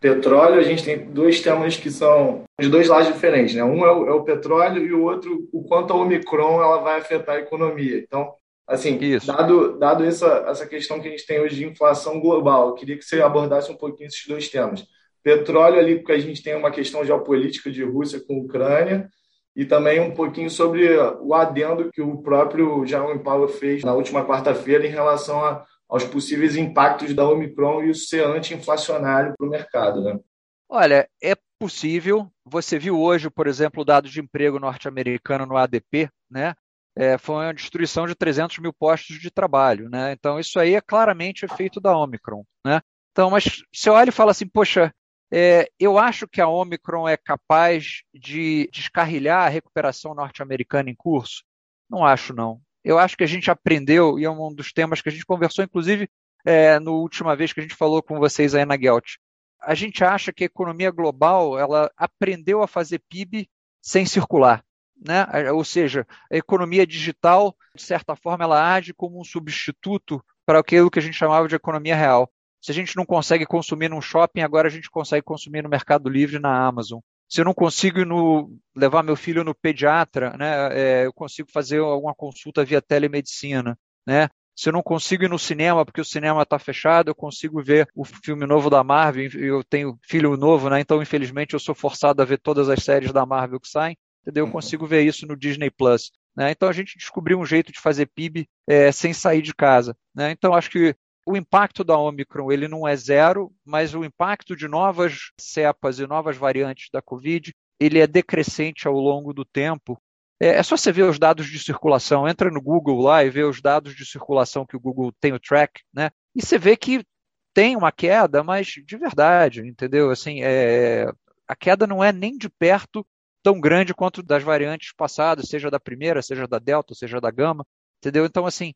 petróleo. 0.00 0.60
A 0.60 0.62
gente 0.62 0.84
tem 0.84 1.06
dois 1.06 1.40
temas 1.40 1.76
que 1.76 1.90
são 1.90 2.44
de 2.60 2.68
dois 2.68 2.88
lados 2.88 3.08
diferentes, 3.08 3.54
né? 3.54 3.64
Um 3.64 3.84
é 3.84 3.92
o, 3.92 4.06
é 4.08 4.12
o 4.12 4.22
petróleo 4.24 4.84
e 4.84 4.92
o 4.92 5.02
outro 5.02 5.48
o 5.52 5.64
quanto 5.64 5.92
a 5.92 5.96
Omicron 5.96 6.62
ela 6.62 6.78
vai 6.78 7.00
afetar 7.00 7.36
a 7.36 7.40
economia. 7.40 7.98
Então, 7.98 8.34
Assim, 8.66 8.98
Isso. 8.98 9.28
dado, 9.28 9.78
dado 9.78 10.04
essa, 10.04 10.44
essa 10.48 10.66
questão 10.66 11.00
que 11.00 11.06
a 11.06 11.10
gente 11.10 11.24
tem 11.24 11.38
hoje 11.38 11.54
de 11.54 11.64
inflação 11.64 12.18
global, 12.20 12.68
eu 12.68 12.74
queria 12.74 12.98
que 12.98 13.04
você 13.04 13.20
abordasse 13.20 13.70
um 13.70 13.76
pouquinho 13.76 14.08
esses 14.08 14.26
dois 14.26 14.48
temas. 14.48 14.84
Petróleo 15.22 15.78
ali, 15.78 15.96
porque 15.96 16.12
a 16.12 16.18
gente 16.18 16.42
tem 16.42 16.56
uma 16.56 16.70
questão 16.72 17.04
geopolítica 17.04 17.70
de 17.70 17.84
Rússia 17.84 18.20
com 18.26 18.40
Ucrânia, 18.40 19.08
e 19.56 19.64
também 19.64 19.98
um 19.98 20.12
pouquinho 20.12 20.50
sobre 20.50 20.94
o 21.20 21.34
adendo 21.34 21.90
que 21.90 22.02
o 22.02 22.18
próprio 22.18 22.86
Jerome 22.86 23.18
Powell 23.18 23.48
fez 23.48 23.82
na 23.82 23.94
última 23.94 24.24
quarta-feira 24.24 24.86
em 24.86 24.90
relação 24.90 25.42
a, 25.42 25.64
aos 25.88 26.04
possíveis 26.04 26.56
impactos 26.56 27.14
da 27.14 27.26
Omicron 27.26 27.82
e 27.82 27.90
o 27.90 27.94
ser 27.94 28.24
anti-inflacionário 28.26 29.34
para 29.36 29.46
o 29.46 29.50
mercado. 29.50 30.02
Né? 30.02 30.20
Olha, 30.68 31.08
é 31.22 31.34
possível. 31.58 32.30
Você 32.44 32.78
viu 32.78 33.00
hoje, 33.00 33.30
por 33.30 33.46
exemplo, 33.46 33.80
o 33.80 33.84
dado 33.84 34.10
de 34.10 34.20
emprego 34.20 34.60
norte-americano 34.60 35.46
no 35.46 35.56
ADP, 35.56 36.10
né? 36.30 36.54
é, 36.96 37.18
foi 37.18 37.34
uma 37.36 37.54
destruição 37.54 38.06
de 38.06 38.14
300 38.14 38.58
mil 38.58 38.72
postos 38.72 39.20
de 39.20 39.30
trabalho. 39.30 39.88
Né? 39.90 40.12
Então, 40.12 40.40
isso 40.40 40.58
aí 40.58 40.74
é 40.74 40.80
claramente 40.80 41.44
efeito 41.44 41.78
da 41.78 41.96
Omicron. 41.96 42.42
Né? 42.64 42.80
Então, 43.12 43.30
mas 43.30 43.62
você 43.72 43.90
olha 43.90 44.08
e 44.08 44.12
fala 44.12 44.30
assim, 44.30 44.46
poxa, 44.46 44.92
é, 45.32 45.68
eu 45.78 45.98
acho 45.98 46.28
que 46.28 46.40
a 46.40 46.48
Omicron 46.48 47.08
é 47.08 47.16
capaz 47.16 48.02
de 48.14 48.68
descarrilhar 48.72 49.46
a 49.46 49.48
recuperação 49.48 50.14
norte-americana 50.14 50.90
em 50.90 50.94
curso? 50.94 51.42
Não 51.90 52.04
acho, 52.04 52.34
não. 52.34 52.60
Eu 52.84 52.98
acho 52.98 53.16
que 53.16 53.24
a 53.24 53.28
gente 53.28 53.50
aprendeu, 53.50 54.18
e 54.18 54.24
é 54.24 54.30
um 54.30 54.54
dos 54.54 54.72
temas 54.72 55.00
que 55.00 55.08
a 55.08 55.12
gente 55.12 55.26
conversou, 55.26 55.64
inclusive, 55.64 56.08
é, 56.44 56.78
no 56.78 56.92
última 56.94 57.34
vez 57.34 57.52
que 57.52 57.58
a 57.58 57.62
gente 57.62 57.74
falou 57.74 58.00
com 58.02 58.18
vocês 58.18 58.54
aí 58.54 58.64
na 58.64 58.78
Gelt. 58.78 59.16
A 59.60 59.74
gente 59.74 60.04
acha 60.04 60.32
que 60.32 60.44
a 60.44 60.46
economia 60.46 60.92
global 60.92 61.58
ela 61.58 61.90
aprendeu 61.96 62.62
a 62.62 62.68
fazer 62.68 63.02
PIB 63.08 63.50
sem 63.82 64.06
circular. 64.06 64.64
Né? 65.04 65.50
Ou 65.52 65.64
seja, 65.64 66.06
a 66.30 66.36
economia 66.36 66.86
digital, 66.86 67.56
de 67.74 67.82
certa 67.82 68.14
forma, 68.14 68.44
ela 68.44 68.74
age 68.74 68.94
como 68.94 69.20
um 69.20 69.24
substituto 69.24 70.24
para 70.46 70.60
aquilo 70.60 70.90
que 70.90 71.00
a 71.00 71.02
gente 71.02 71.16
chamava 71.16 71.48
de 71.48 71.56
economia 71.56 71.96
real. 71.96 72.30
Se 72.66 72.72
a 72.72 72.74
gente 72.74 72.96
não 72.96 73.06
consegue 73.06 73.46
consumir 73.46 73.88
num 73.88 74.00
shopping, 74.00 74.40
agora 74.40 74.66
a 74.66 74.70
gente 74.70 74.90
consegue 74.90 75.22
consumir 75.22 75.62
no 75.62 75.68
Mercado 75.68 76.08
Livre 76.08 76.40
na 76.40 76.66
Amazon. 76.66 76.98
Se 77.28 77.40
eu 77.40 77.44
não 77.44 77.54
consigo 77.54 78.04
no, 78.04 78.58
levar 78.74 79.04
meu 79.04 79.14
filho 79.14 79.44
no 79.44 79.54
pediatra, 79.54 80.36
né, 80.36 80.70
é, 80.72 81.06
eu 81.06 81.12
consigo 81.12 81.48
fazer 81.48 81.78
alguma 81.78 82.12
consulta 82.12 82.64
via 82.64 82.82
telemedicina. 82.82 83.78
Né? 84.04 84.28
Se 84.56 84.68
eu 84.68 84.72
não 84.72 84.82
consigo 84.82 85.22
ir 85.22 85.30
no 85.30 85.38
cinema 85.38 85.84
porque 85.84 86.00
o 86.00 86.04
cinema 86.04 86.42
está 86.42 86.58
fechado, 86.58 87.08
eu 87.08 87.14
consigo 87.14 87.62
ver 87.62 87.88
o 87.94 88.04
filme 88.04 88.44
novo 88.46 88.68
da 88.68 88.82
Marvel. 88.82 89.30
Eu 89.34 89.62
tenho 89.62 89.96
filho 90.02 90.36
novo, 90.36 90.68
né? 90.68 90.80
então 90.80 91.00
infelizmente 91.00 91.54
eu 91.54 91.60
sou 91.60 91.72
forçado 91.72 92.20
a 92.20 92.24
ver 92.24 92.40
todas 92.40 92.68
as 92.68 92.82
séries 92.82 93.12
da 93.12 93.24
Marvel 93.24 93.60
que 93.60 93.68
saem 93.68 93.96
entendeu? 94.22 94.42
Eu 94.42 94.46
uhum. 94.46 94.52
consigo 94.52 94.84
ver 94.86 95.02
isso 95.02 95.24
no 95.24 95.36
Disney 95.36 95.70
Plus. 95.70 96.10
Né? 96.36 96.50
Então 96.50 96.68
a 96.68 96.72
gente 96.72 96.98
descobriu 96.98 97.38
um 97.38 97.46
jeito 97.46 97.70
de 97.70 97.78
fazer 97.78 98.06
PIB 98.06 98.48
é, 98.66 98.90
sem 98.90 99.12
sair 99.12 99.40
de 99.40 99.54
casa. 99.54 99.96
Né? 100.12 100.32
Então 100.32 100.52
acho 100.52 100.68
que 100.68 100.96
o 101.26 101.36
impacto 101.36 101.82
da 101.82 101.98
Omicron 101.98 102.52
ele 102.52 102.68
não 102.68 102.86
é 102.86 102.94
zero, 102.94 103.52
mas 103.64 103.94
o 103.94 104.04
impacto 104.04 104.54
de 104.54 104.68
novas 104.68 105.32
cepas 105.38 105.98
e 105.98 106.06
novas 106.06 106.36
variantes 106.36 106.88
da 106.92 107.02
Covid 107.02 107.52
ele 107.80 107.98
é 107.98 108.06
decrescente 108.06 108.86
ao 108.86 108.94
longo 108.94 109.34
do 109.34 109.44
tempo. 109.44 110.00
É, 110.40 110.48
é 110.48 110.62
só 110.62 110.76
você 110.76 110.92
ver 110.92 111.02
os 111.02 111.18
dados 111.18 111.46
de 111.46 111.58
circulação. 111.58 112.28
Entra 112.28 112.50
no 112.50 112.62
Google 112.62 113.00
lá 113.00 113.24
e 113.24 113.30
vê 113.30 113.42
os 113.42 113.60
dados 113.60 113.94
de 113.94 114.06
circulação 114.06 114.64
que 114.64 114.76
o 114.76 114.80
Google 114.80 115.12
tem 115.20 115.32
o 115.32 115.40
track, 115.40 115.82
né? 115.92 116.10
E 116.34 116.40
você 116.40 116.58
vê 116.58 116.76
que 116.76 117.04
tem 117.52 117.76
uma 117.76 117.90
queda, 117.90 118.44
mas 118.44 118.66
de 118.66 118.96
verdade, 118.96 119.66
entendeu? 119.66 120.10
Assim, 120.10 120.42
é, 120.42 121.06
a 121.48 121.56
queda 121.56 121.86
não 121.86 122.04
é 122.04 122.12
nem 122.12 122.36
de 122.36 122.48
perto 122.48 123.04
tão 123.42 123.60
grande 123.60 123.94
quanto 123.94 124.22
das 124.22 124.42
variantes 124.42 124.92
passadas, 124.94 125.48
seja 125.48 125.70
da 125.70 125.80
primeira, 125.80 126.22
seja 126.22 126.46
da 126.46 126.58
delta, 126.58 126.94
seja 126.94 127.20
da 127.20 127.30
gama, 127.30 127.66
entendeu? 127.98 128.26
Então, 128.26 128.46
assim, 128.46 128.74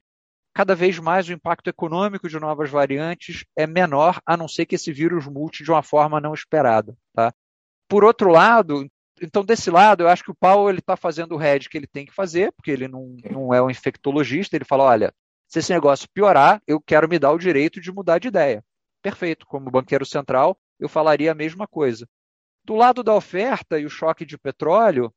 cada 0.54 0.74
vez 0.74 0.98
mais 0.98 1.28
o 1.28 1.32
impacto 1.32 1.68
econômico 1.68 2.28
de 2.28 2.38
novas 2.38 2.70
variantes 2.70 3.44
é 3.56 3.66
menor, 3.66 4.20
a 4.26 4.36
não 4.36 4.48
ser 4.48 4.66
que 4.66 4.74
esse 4.74 4.92
vírus 4.92 5.26
multe 5.26 5.62
de 5.62 5.70
uma 5.70 5.82
forma 5.82 6.20
não 6.20 6.34
esperada, 6.34 6.96
tá? 7.14 7.32
Por 7.88 8.04
outro 8.04 8.30
lado, 8.30 8.88
então 9.20 9.44
desse 9.44 9.70
lado, 9.70 10.02
eu 10.02 10.08
acho 10.08 10.24
que 10.24 10.30
o 10.30 10.36
Paulo 10.36 10.70
está 10.70 10.96
fazendo 10.96 11.34
o 11.34 11.38
head 11.38 11.68
que 11.68 11.76
ele 11.76 11.86
tem 11.86 12.06
que 12.06 12.12
fazer, 12.12 12.52
porque 12.52 12.70
ele 12.70 12.88
não, 12.88 13.16
não 13.30 13.54
é 13.54 13.62
um 13.62 13.70
infectologista, 13.70 14.56
ele 14.56 14.64
fala, 14.64 14.84
olha, 14.84 15.14
se 15.46 15.58
esse 15.58 15.72
negócio 15.72 16.08
piorar, 16.12 16.62
eu 16.66 16.80
quero 16.80 17.08
me 17.08 17.18
dar 17.18 17.32
o 17.32 17.38
direito 17.38 17.80
de 17.80 17.92
mudar 17.92 18.18
de 18.18 18.28
ideia. 18.28 18.64
Perfeito, 19.02 19.46
como 19.46 19.70
banqueiro 19.70 20.06
central, 20.06 20.58
eu 20.78 20.88
falaria 20.88 21.32
a 21.32 21.34
mesma 21.34 21.66
coisa. 21.66 22.08
Do 22.64 22.74
lado 22.74 23.02
da 23.02 23.14
oferta 23.14 23.78
e 23.78 23.84
o 23.84 23.90
choque 23.90 24.24
de 24.24 24.38
petróleo, 24.38 25.12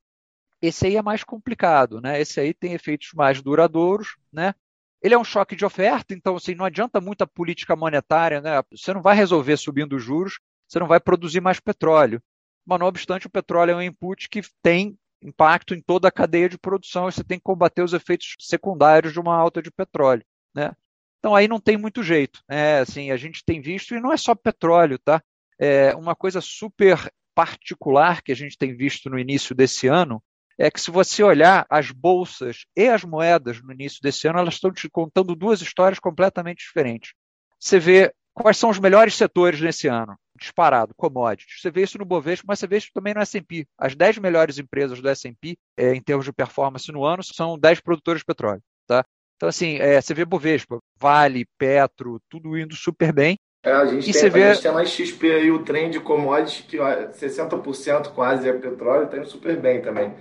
esse 0.62 0.88
aí 0.88 0.96
é 0.96 1.02
mais 1.02 1.24
complicado, 1.24 2.02
né? 2.02 2.20
Esse 2.20 2.40
aí 2.40 2.54
tem 2.54 2.74
efeitos 2.74 3.12
mais 3.14 3.42
duradouros, 3.42 4.16
né? 4.32 4.54
Ele 5.04 5.14
é 5.14 5.18
um 5.18 5.24
choque 5.24 5.56
de 5.56 5.66
oferta, 5.66 6.14
então 6.14 6.38
assim, 6.38 6.56
não 6.56 6.64
adianta 6.64 7.02
muita 7.02 7.28
política 7.28 7.76
monetária, 7.76 8.40
né? 8.40 8.64
Você 8.72 8.94
não 8.94 9.02
vai 9.02 9.16
resolver 9.16 9.58
subindo 9.58 9.98
os 9.98 10.04
juros, 10.04 10.40
você 10.66 10.80
não 10.80 10.88
vai 10.88 11.00
produzir 11.00 11.42
mais 11.42 11.60
petróleo. 11.60 12.22
Mas 12.66 12.80
não 12.80 12.88
obstante, 12.88 13.28
o 13.28 13.30
petróleo 13.30 13.72
é 13.72 13.76
um 13.76 13.82
input 13.82 14.30
que 14.30 14.42
tem 14.62 14.98
impacto 15.22 15.76
em 15.76 15.82
toda 15.82 16.08
a 16.08 16.12
cadeia 16.12 16.48
de 16.48 16.58
produção, 16.58 17.10
e 17.10 17.12
você 17.12 17.24
tem 17.24 17.38
que 17.38 17.44
combater 17.44 17.82
os 17.82 17.94
efeitos 17.94 18.36
secundários 18.40 19.12
de 19.12 19.20
uma 19.20 19.36
alta 19.36 19.62
de 19.62 19.70
petróleo, 19.70 20.24
né? 20.56 20.72
Então 21.20 21.36
aí 21.36 21.48
não 21.48 21.60
tem 21.60 21.78
muito 21.78 22.02
jeito, 22.02 22.42
né? 22.48 22.80
Assim, 22.80 23.12
a 23.12 23.18
gente 23.18 23.44
tem 23.46 23.62
visto 23.62 23.96
e 23.96 24.02
não 24.02 24.12
é 24.12 24.18
só 24.18 24.34
petróleo, 24.34 24.98
tá? 25.00 25.22
É 25.60 25.96
uma 25.96 26.16
coisa 26.16 26.42
super 26.42 27.12
particular 27.36 28.22
que 28.22 28.32
a 28.32 28.36
gente 28.36 28.58
tem 28.58 28.76
visto 28.76 29.10
no 29.10 29.20
início 29.20 29.56
desse 29.56 29.88
ano 29.88 30.22
é 30.58 30.70
que 30.70 30.80
se 30.80 30.92
você 30.92 31.24
olhar 31.24 31.66
as 31.70 31.92
bolsas 31.92 32.66
e 32.76 32.88
as 32.88 33.04
moedas 33.04 33.62
no 33.62 33.72
início 33.72 34.00
desse 34.02 34.28
ano, 34.28 34.40
elas 34.40 34.56
estão 34.56 34.72
te 34.72 34.90
contando 34.90 35.36
duas 35.36 35.62
histórias 35.62 36.00
completamente 36.00 36.60
diferentes. 36.60 37.14
Você 37.60 37.80
vê 37.80 38.14
quais 38.34 38.58
são 38.58 38.70
os 38.70 38.80
melhores 38.80 39.16
setores 39.16 39.62
nesse 39.62 39.88
ano, 39.88 40.18
disparado, 40.40 40.94
commodities. 40.96 41.62
Você 41.62 41.72
vê 41.72 41.84
isso 41.84 41.98
no 41.98 42.06
Bovespa, 42.06 42.46
mas 42.48 42.60
você 42.60 42.68
vê 42.68 42.78
isso 42.78 42.90
também 42.94 43.14
no 43.14 43.22
S&P. 43.22 43.66
As 43.78 43.96
10 43.96 44.18
melhores 44.18 44.58
empresas 44.58 45.00
do 45.02 45.10
S&P, 45.10 45.58
é, 45.78 45.94
em 45.94 46.02
termos 46.02 46.26
de 46.26 46.34
performance 46.34 46.92
no 46.92 47.06
ano, 47.06 47.24
são 47.24 47.58
10 47.58 47.82
produtores 47.82 48.22
de 48.22 48.26
petróleo. 48.26 48.62
Tá? 48.88 49.06
Então, 49.36 49.50
assim, 49.50 49.78
é, 49.78 50.02
você 50.02 50.14
vê 50.14 50.26
Bovespa, 50.26 50.80
Vale, 51.00 51.46
Petro, 51.58 52.20
tudo 52.30 52.58
indo 52.58 52.76
super 52.76 53.14
bem. 53.14 53.38
É, 53.66 53.72
a 53.72 53.86
gente, 53.86 54.10
e 54.10 54.14
tem, 54.14 54.30
vê... 54.30 54.44
a 54.44 54.54
gente 54.54 54.64
tem 54.64 54.74
na 54.74 54.86
XP 54.86 55.32
aí 55.32 55.52
o 55.52 55.64
trem 55.64 55.90
de 55.90 56.00
commodities 56.00 56.66
que 56.66 56.78
60% 56.78 58.14
quase 58.14 58.50
é 58.50 58.54
petróleo, 58.54 59.06
está 59.06 59.18
indo 59.18 59.28
super 59.28 59.56
bem 59.60 59.82
também. 59.82 60.14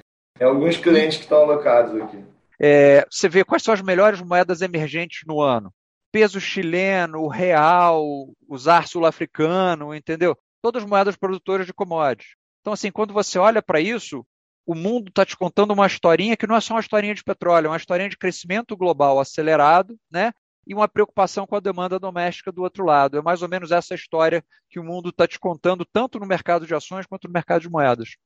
Tem 0.43 0.49
alguns 0.51 0.77
clientes 0.77 1.19
que 1.19 1.23
estão 1.23 1.43
alocados 1.43 1.95
aqui. 2.03 2.19
É, 2.61 3.07
você 3.09 3.29
vê 3.29 3.45
quais 3.45 3.63
são 3.63 3.73
as 3.73 3.81
melhores 3.81 4.21
moedas 4.21 4.61
emergentes 4.61 5.21
no 5.25 5.41
ano. 5.41 5.73
Peso 6.11 6.41
chileno, 6.41 7.29
real, 7.29 8.05
o 8.49 8.59
ZAR 8.59 8.89
sul-africano, 8.89 9.95
entendeu? 9.95 10.37
Todas 10.61 10.85
moedas 10.85 11.15
produtoras 11.15 11.65
de 11.65 11.73
commodities. 11.73 12.35
Então, 12.61 12.73
assim, 12.73 12.91
quando 12.91 13.15
você 13.15 13.39
olha 13.39 13.63
para 13.63 13.81
isso, 13.81 14.27
o 14.67 14.75
mundo 14.75 15.11
está 15.11 15.25
te 15.25 15.37
contando 15.37 15.75
uma 15.75 15.87
historinha 15.87 16.37
que 16.37 16.49
não 16.49 16.57
é 16.57 16.61
só 16.61 16.75
uma 16.75 16.81
historinha 16.81 17.15
de 17.15 17.23
petróleo, 17.23 17.67
é 17.67 17.71
uma 17.71 17.77
historinha 17.77 18.11
de 18.11 18.19
crescimento 18.19 18.77
global 18.77 19.21
acelerado, 19.21 19.97
né? 20.11 20.33
E 20.67 20.75
uma 20.75 20.89
preocupação 20.89 21.47
com 21.47 21.55
a 21.55 21.61
demanda 21.61 22.01
doméstica 22.01 22.51
do 22.51 22.63
outro 22.63 22.85
lado. 22.85 23.17
É 23.17 23.23
mais 23.23 23.43
ou 23.43 23.49
menos 23.49 23.71
essa 23.71 23.95
história 23.95 24.45
que 24.69 24.81
o 24.81 24.85
mundo 24.85 25.11
está 25.11 25.25
te 25.25 25.39
contando, 25.39 25.85
tanto 25.85 26.19
no 26.19 26.27
mercado 26.27 26.67
de 26.67 26.75
ações 26.75 27.07
quanto 27.07 27.29
no 27.29 27.33
mercado 27.33 27.63
de 27.63 27.71
moedas. 27.71 28.17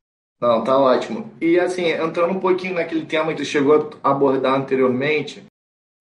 Não, 0.40 0.62
tá 0.62 0.78
ótimo. 0.78 1.32
E 1.40 1.58
assim, 1.58 1.86
entrando 1.86 2.32
um 2.32 2.40
pouquinho 2.40 2.74
naquele 2.74 3.06
tema 3.06 3.32
que 3.32 3.38
tu 3.38 3.44
chegou 3.44 3.90
a 4.02 4.10
abordar 4.10 4.54
anteriormente, 4.54 5.44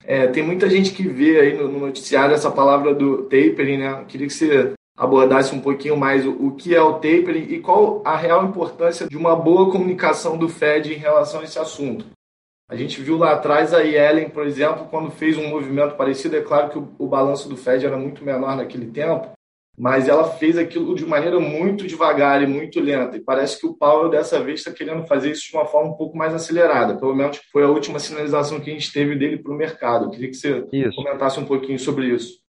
é, 0.04 0.28
tem 0.28 0.44
muita 0.44 0.70
gente 0.70 0.92
que 0.92 1.08
vê 1.08 1.40
aí 1.40 1.58
no, 1.58 1.68
no, 1.68 1.80
noticiário 1.80 2.36
essa 2.36 2.52
palavra 2.52 2.94
do 2.94 3.24
tapering, 3.24 3.78
né? 3.78 4.06
Queria 4.08 4.28
que 4.28 4.34
você 4.34 4.74
abordasse 4.98 5.56
um 5.56 5.60
pouquinho 5.60 5.98
mais 5.98 6.26
o, 6.26 6.32
o 6.32 6.56
que 6.56 6.76
é 6.76 6.82
o 6.82 6.94
tapering 6.94 7.48
e 7.50 7.60
qual 7.60 8.02
a 8.06 8.16
real 8.16 8.46
importância 8.46 9.08
de 9.08 9.18
uma 9.18 9.36
boa 9.36 9.72
comunicação 9.72 10.38
do 10.38 10.48
Fed 10.48 10.94
em 10.94 10.98
relação 10.98 11.42
a 11.42 11.44
esse 11.44 11.58
assunto. 11.58 12.06
A 12.70 12.76
gente 12.76 13.02
viu 13.02 13.18
lá 13.18 13.34
atrás 13.34 13.74
a 13.74 13.80
Yellen, 13.80 14.30
por 14.30 14.46
exemplo, 14.46 14.88
quando 14.90 15.12
fez 15.12 15.38
um 15.38 15.48
movimento 15.48 15.96
parecido. 15.96 16.36
É 16.36 16.42
claro 16.42 16.70
que 16.70 16.78
o, 16.78 16.96
o 16.98 17.08
balanço 17.08 17.48
do 17.48 17.56
Fed 17.56 17.86
era 17.86 17.98
muito 17.98 18.24
menor 18.24 18.56
naquele 18.56 18.88
tempo, 18.88 19.30
mas 19.78 20.08
ela 20.08 20.24
fez 20.32 20.58
aquilo 20.58 20.96
de 20.96 21.06
maneira 21.06 21.40
muito 21.40 21.86
devagar 21.86 22.42
e 22.42 22.48
muito 22.48 22.80
lenta. 22.80 23.18
E 23.18 23.22
parece 23.22 23.60
que 23.60 23.68
o 23.68 23.74
Powell 23.74 24.10
dessa 24.10 24.42
vez 24.42 24.60
está 24.60 24.72
querendo 24.72 25.06
fazer 25.06 25.32
isso 25.32 25.50
de 25.50 25.56
uma 25.56 25.66
forma 25.66 25.92
um 25.92 25.98
pouco 25.98 26.18
mais 26.18 26.34
acelerada. 26.34 26.98
Pelo 26.98 27.16
menos 27.16 27.42
foi 27.52 27.64
a 27.64 27.70
última 27.70 28.00
sinalização 28.00 28.60
que 28.60 28.70
a 28.70 28.74
gente 28.74 28.92
teve 28.92 29.16
dele 29.16 29.38
para 29.38 29.52
o 29.52 29.58
mercado. 29.58 30.06
Eu 30.06 30.12
queria 30.12 30.30
que 30.30 30.36
você 30.36 30.66
isso. 30.72 30.96
comentasse 30.96 31.40
um 31.40 31.46
pouquinho 31.46 31.78
sobre 31.78 32.08
isso. 32.08 32.40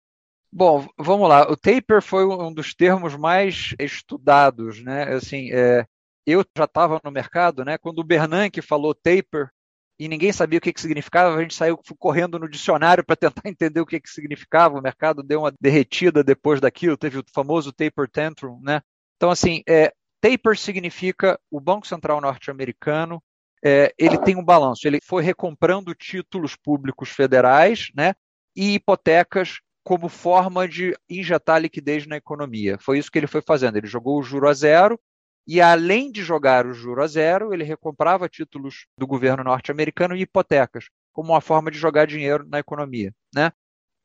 Bom, 0.52 0.86
vamos 0.96 1.28
lá. 1.28 1.50
O 1.50 1.56
taper 1.56 2.00
foi 2.00 2.24
um 2.24 2.52
dos 2.52 2.74
termos 2.74 3.16
mais 3.16 3.74
estudados, 3.78 4.82
né? 4.82 5.14
Assim, 5.14 5.50
é, 5.52 5.84
eu 6.24 6.44
já 6.56 6.64
estava 6.64 7.00
no 7.04 7.10
mercado, 7.10 7.64
né? 7.64 7.76
Quando 7.76 7.98
o 7.98 8.04
Bernanke 8.04 8.62
falou 8.62 8.94
taper 8.94 9.50
e 9.98 10.08
ninguém 10.08 10.32
sabia 10.32 10.58
o 10.58 10.60
que, 10.60 10.72
que 10.72 10.80
significava, 10.80 11.34
a 11.34 11.42
gente 11.42 11.54
saiu 11.54 11.78
correndo 11.98 12.38
no 12.38 12.48
dicionário 12.48 13.04
para 13.04 13.16
tentar 13.16 13.42
entender 13.48 13.80
o 13.80 13.86
que, 13.86 14.00
que 14.00 14.10
significava. 14.10 14.78
O 14.78 14.82
mercado 14.82 15.22
deu 15.22 15.40
uma 15.40 15.52
derretida 15.60 16.22
depois 16.22 16.60
daquilo, 16.60 16.96
teve 16.96 17.18
o 17.18 17.24
famoso 17.32 17.72
taper 17.72 18.08
tantrum, 18.08 18.60
né? 18.62 18.82
Então, 19.16 19.30
assim, 19.30 19.62
é, 19.66 19.92
taper 20.20 20.56
significa 20.58 21.38
o 21.50 21.60
Banco 21.60 21.86
Central 21.86 22.20
norte-americano 22.20 23.22
é, 23.64 23.92
ele 23.98 24.18
tem 24.18 24.36
um 24.36 24.44
balanço, 24.44 24.86
ele 24.86 25.00
foi 25.02 25.22
recomprando 25.22 25.94
títulos 25.94 26.54
públicos 26.54 27.08
federais, 27.08 27.90
né? 27.96 28.14
E 28.54 28.74
hipotecas 28.74 29.58
como 29.82 30.08
forma 30.08 30.68
de 30.68 30.96
injetar 31.08 31.60
liquidez 31.60 32.06
na 32.06 32.16
economia. 32.16 32.78
Foi 32.78 32.98
isso 32.98 33.10
que 33.10 33.18
ele 33.18 33.26
foi 33.26 33.40
fazendo. 33.40 33.76
Ele 33.76 33.86
jogou 33.86 34.18
o 34.18 34.22
juro 34.22 34.48
a 34.48 34.52
zero 34.52 35.00
e, 35.46 35.60
além 35.60 36.10
de 36.10 36.22
jogar 36.22 36.66
o 36.66 36.74
juro 36.74 37.02
a 37.02 37.06
zero, 37.06 37.54
ele 37.54 37.62
recomprava 37.62 38.28
títulos 38.28 38.86
do 38.98 39.06
governo 39.06 39.44
norte-americano 39.44 40.16
e 40.16 40.22
hipotecas, 40.22 40.88
como 41.12 41.32
uma 41.32 41.40
forma 41.40 41.70
de 41.70 41.78
jogar 41.78 42.06
dinheiro 42.06 42.44
na 42.48 42.58
economia. 42.58 43.14
Né? 43.32 43.52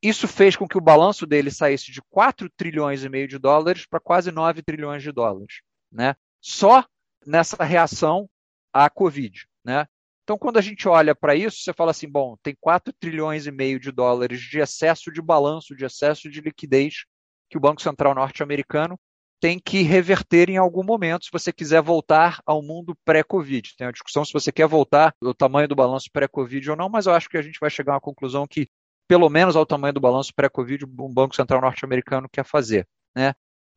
Isso 0.03 0.27
fez 0.27 0.55
com 0.55 0.67
que 0.67 0.77
o 0.77 0.81
balanço 0.81 1.25
dele 1.25 1.49
saísse 1.49 1.91
de 1.91 2.01
4 2.09 2.47
trilhões 2.55 3.03
e 3.03 3.09
meio 3.09 3.27
de 3.27 3.39
dólares 3.39 3.87
para 3.87 3.99
quase 3.99 4.31
9 4.31 4.61
trilhões 4.61 5.01
de 5.01 5.11
dólares. 5.11 5.61
Né? 5.91 6.15
Só 6.39 6.85
nessa 7.25 7.63
reação 7.63 8.29
à 8.71 8.87
Covid. 8.87 9.45
Né? 9.63 9.87
Então, 10.23 10.37
quando 10.37 10.57
a 10.57 10.61
gente 10.61 10.87
olha 10.87 11.15
para 11.15 11.35
isso, 11.35 11.57
você 11.57 11.73
fala 11.73 11.91
assim: 11.91 12.07
bom, 12.07 12.37
tem 12.41 12.55
4 12.59 12.93
trilhões 12.99 13.47
e 13.47 13.51
meio 13.51 13.79
de 13.79 13.91
dólares 13.91 14.39
de 14.41 14.59
excesso 14.59 15.11
de 15.11 15.21
balanço, 15.21 15.75
de 15.75 15.85
excesso 15.85 16.29
de 16.29 16.39
liquidez 16.39 17.05
que 17.49 17.57
o 17.57 17.59
Banco 17.59 17.81
Central 17.81 18.15
norte-americano 18.15 18.97
tem 19.41 19.59
que 19.59 19.81
reverter 19.81 20.49
em 20.49 20.57
algum 20.57 20.83
momento 20.83 21.25
se 21.25 21.31
você 21.31 21.51
quiser 21.51 21.81
voltar 21.81 22.39
ao 22.45 22.61
mundo 22.61 22.95
pré-Covid. 23.03 23.75
Tem 23.75 23.87
a 23.87 23.91
discussão 23.91 24.23
se 24.23 24.31
você 24.31 24.51
quer 24.51 24.67
voltar 24.67 25.13
ao 25.21 25.33
tamanho 25.33 25.67
do 25.67 25.75
balanço 25.75 26.09
pré-Covid 26.13 26.69
ou 26.69 26.77
não, 26.77 26.87
mas 26.87 27.07
eu 27.07 27.13
acho 27.13 27.27
que 27.27 27.37
a 27.37 27.41
gente 27.41 27.59
vai 27.59 27.69
chegar 27.69 27.93
a 27.93 27.95
uma 27.95 28.01
conclusão 28.01 28.47
que, 28.47 28.69
pelo 29.07 29.27
menos 29.29 29.55
ao 29.55 29.65
tamanho 29.65 29.93
do 29.93 29.99
balanço 29.99 30.31
pré-Covid, 30.35 30.85
um 30.85 31.13
Banco 31.13 31.35
Central 31.35 31.59
norte-americano 31.59 32.29
quer 32.31 32.45
fazer. 32.45 32.87
Né? 33.15 33.33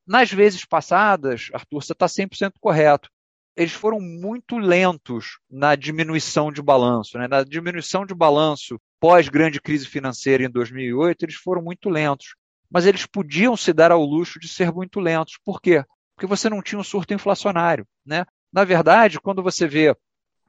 Nas 0.06 0.30
vezes 0.30 0.66
passadas, 0.66 1.48
Arthur, 1.52 1.82
você 1.82 1.92
está 1.92 2.06
100% 2.06 2.52
correto 2.60 3.08
eles 3.56 3.72
foram 3.72 4.00
muito 4.00 4.58
lentos 4.58 5.38
na 5.48 5.76
diminuição 5.76 6.50
de 6.50 6.60
balanço. 6.60 7.16
Né? 7.18 7.28
Na 7.28 7.44
diminuição 7.44 8.04
de 8.04 8.14
balanço 8.14 8.80
pós-grande 9.00 9.60
crise 9.60 9.86
financeira 9.86 10.44
em 10.44 10.50
2008, 10.50 11.22
eles 11.22 11.36
foram 11.36 11.62
muito 11.62 11.88
lentos. 11.88 12.34
Mas 12.70 12.86
eles 12.86 13.06
podiam 13.06 13.56
se 13.56 13.72
dar 13.72 13.92
ao 13.92 14.04
luxo 14.04 14.38
de 14.38 14.48
ser 14.48 14.72
muito 14.72 15.00
lentos. 15.00 15.38
Por 15.44 15.60
quê? 15.60 15.84
Porque 16.14 16.26
você 16.26 16.48
não 16.48 16.62
tinha 16.62 16.78
um 16.78 16.84
surto 16.84 17.14
inflacionário. 17.14 17.86
Né? 18.04 18.24
Na 18.52 18.64
verdade, 18.64 19.20
quando 19.20 19.42
você 19.42 19.66
vê 19.66 19.96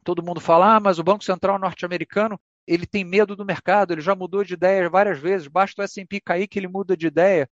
todo 0.04 0.24
mundo 0.24 0.40
falar, 0.40 0.76
ah, 0.76 0.80
mas 0.80 1.00
o 1.00 1.04
Banco 1.04 1.24
Central 1.24 1.58
norte-americano 1.58 2.40
ele 2.68 2.86
tem 2.86 3.04
medo 3.04 3.36
do 3.36 3.46
mercado, 3.46 3.94
ele 3.94 4.02
já 4.02 4.16
mudou 4.16 4.44
de 4.44 4.54
ideia 4.54 4.90
várias 4.90 5.20
vezes, 5.20 5.48
basta 5.48 5.82
o 5.82 5.86
S&P 5.86 6.20
cair 6.20 6.48
que 6.48 6.58
ele 6.58 6.68
muda 6.68 6.98
de 6.98 7.08
ideia. 7.08 7.50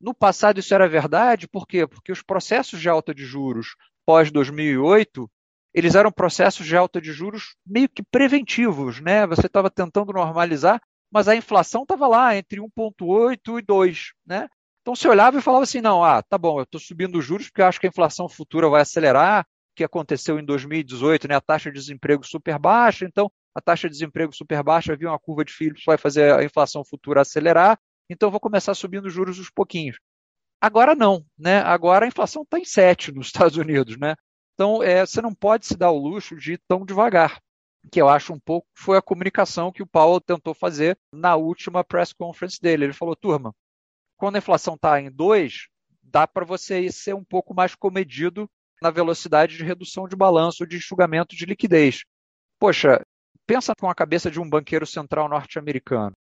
No 0.00 0.14
passado 0.14 0.60
isso 0.60 0.74
era 0.74 0.88
verdade, 0.88 1.48
por 1.48 1.66
quê? 1.66 1.86
Porque 1.86 2.12
os 2.12 2.22
processos 2.22 2.80
de 2.80 2.88
alta 2.88 3.14
de 3.14 3.24
juros 3.24 3.74
pós-2008, 4.06 5.28
eles 5.72 5.94
eram 5.94 6.12
processos 6.12 6.66
de 6.66 6.76
alta 6.76 7.00
de 7.00 7.12
juros 7.12 7.56
meio 7.66 7.88
que 7.88 8.02
preventivos, 8.02 9.00
né? 9.00 9.26
Você 9.26 9.46
estava 9.46 9.70
tentando 9.70 10.12
normalizar, 10.12 10.80
mas 11.14 11.28
a 11.28 11.36
inflação 11.36 11.82
estava 11.82 12.08
lá 12.08 12.36
entre 12.36 12.60
1,8 12.60 13.60
e 13.60 13.62
2, 13.62 14.12
né? 14.26 14.48
Então 14.82 14.96
você 14.96 15.06
olhava 15.06 15.38
e 15.38 15.40
falava 15.40 15.62
assim, 15.62 15.80
não, 15.80 16.02
ah, 16.02 16.20
tá 16.20 16.36
bom, 16.36 16.58
eu 16.58 16.64
estou 16.64 16.80
subindo 16.80 17.16
os 17.16 17.24
juros 17.24 17.46
porque 17.46 17.62
eu 17.62 17.66
acho 17.66 17.78
que 17.78 17.86
a 17.86 17.88
inflação 17.88 18.28
futura 18.28 18.68
vai 18.68 18.82
acelerar, 18.82 19.46
que 19.76 19.84
aconteceu 19.84 20.40
em 20.40 20.44
2018, 20.44 21.28
né? 21.28 21.36
A 21.36 21.40
taxa 21.40 21.70
de 21.70 21.78
desemprego 21.78 22.26
super 22.26 22.58
baixa, 22.58 23.04
então 23.04 23.30
a 23.54 23.60
taxa 23.60 23.88
de 23.88 23.92
desemprego 23.92 24.34
super 24.34 24.60
baixa, 24.64 24.96
viu 24.96 25.08
uma 25.08 25.18
curva 25.18 25.44
de 25.44 25.52
Phillips, 25.52 25.84
vai 25.86 25.96
fazer 25.96 26.34
a 26.34 26.42
inflação 26.42 26.84
futura 26.84 27.20
acelerar, 27.20 27.78
então 28.10 28.28
vou 28.28 28.40
começar 28.40 28.74
subindo 28.74 29.06
os 29.06 29.12
juros 29.12 29.38
aos 29.38 29.50
pouquinhos. 29.50 29.96
Agora 30.60 30.96
não, 30.96 31.24
né? 31.38 31.60
Agora 31.60 32.06
a 32.06 32.08
inflação 32.08 32.42
está 32.42 32.58
em 32.58 32.64
7 32.64 33.12
nos 33.12 33.26
Estados 33.26 33.56
Unidos, 33.56 33.96
né? 33.96 34.16
Então 34.54 34.82
é, 34.82 35.06
você 35.06 35.22
não 35.22 35.32
pode 35.32 35.66
se 35.66 35.76
dar 35.76 35.92
o 35.92 35.98
luxo 35.98 36.36
de 36.36 36.54
ir 36.54 36.60
tão 36.66 36.84
devagar, 36.84 37.40
que 37.90 38.00
eu 38.00 38.08
acho 38.08 38.32
um 38.32 38.38
pouco 38.38 38.66
foi 38.74 38.96
a 38.96 39.02
comunicação 39.02 39.72
que 39.72 39.82
o 39.82 39.86
Powell 39.86 40.20
tentou 40.20 40.54
fazer 40.54 40.98
na 41.12 41.36
última 41.36 41.84
press 41.84 42.12
conference 42.12 42.60
dele. 42.60 42.84
Ele 42.84 42.92
falou, 42.92 43.16
turma, 43.16 43.54
quando 44.16 44.36
a 44.36 44.38
inflação 44.38 44.74
está 44.74 45.00
em 45.00 45.10
2, 45.10 45.68
dá 46.02 46.26
para 46.26 46.44
você 46.44 46.90
ser 46.90 47.14
um 47.14 47.24
pouco 47.24 47.54
mais 47.54 47.74
comedido 47.74 48.48
na 48.82 48.90
velocidade 48.90 49.56
de 49.56 49.64
redução 49.64 50.08
de 50.08 50.16
balanço, 50.16 50.66
de 50.66 50.76
enxugamento 50.76 51.36
de 51.36 51.46
liquidez. 51.46 52.04
Poxa, 52.58 53.00
pensa 53.46 53.74
com 53.74 53.88
a 53.88 53.94
cabeça 53.94 54.30
de 54.30 54.40
um 54.40 54.48
banqueiro 54.48 54.86
central 54.86 55.28
norte-americano 55.28 56.14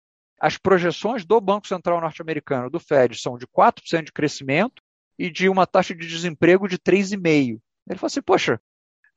as 0.42 0.58
projeções 0.58 1.24
do 1.24 1.40
Banco 1.40 1.68
Central 1.68 2.02
norte-americano, 2.02 2.68
do 2.68 2.80
Fed, 2.80 3.16
são 3.22 3.38
de 3.38 3.46
4% 3.46 4.06
de 4.06 4.12
crescimento 4.12 4.82
e 5.18 5.30
de 5.30 5.48
uma 5.48 5.68
taxa 5.68 5.94
de 5.94 6.08
desemprego 6.08 6.68
de 6.68 6.80
3,5%. 6.80 7.62
Ele 7.88 8.00
falou 8.00 8.08
assim, 8.08 8.24
poxa, 8.24 8.60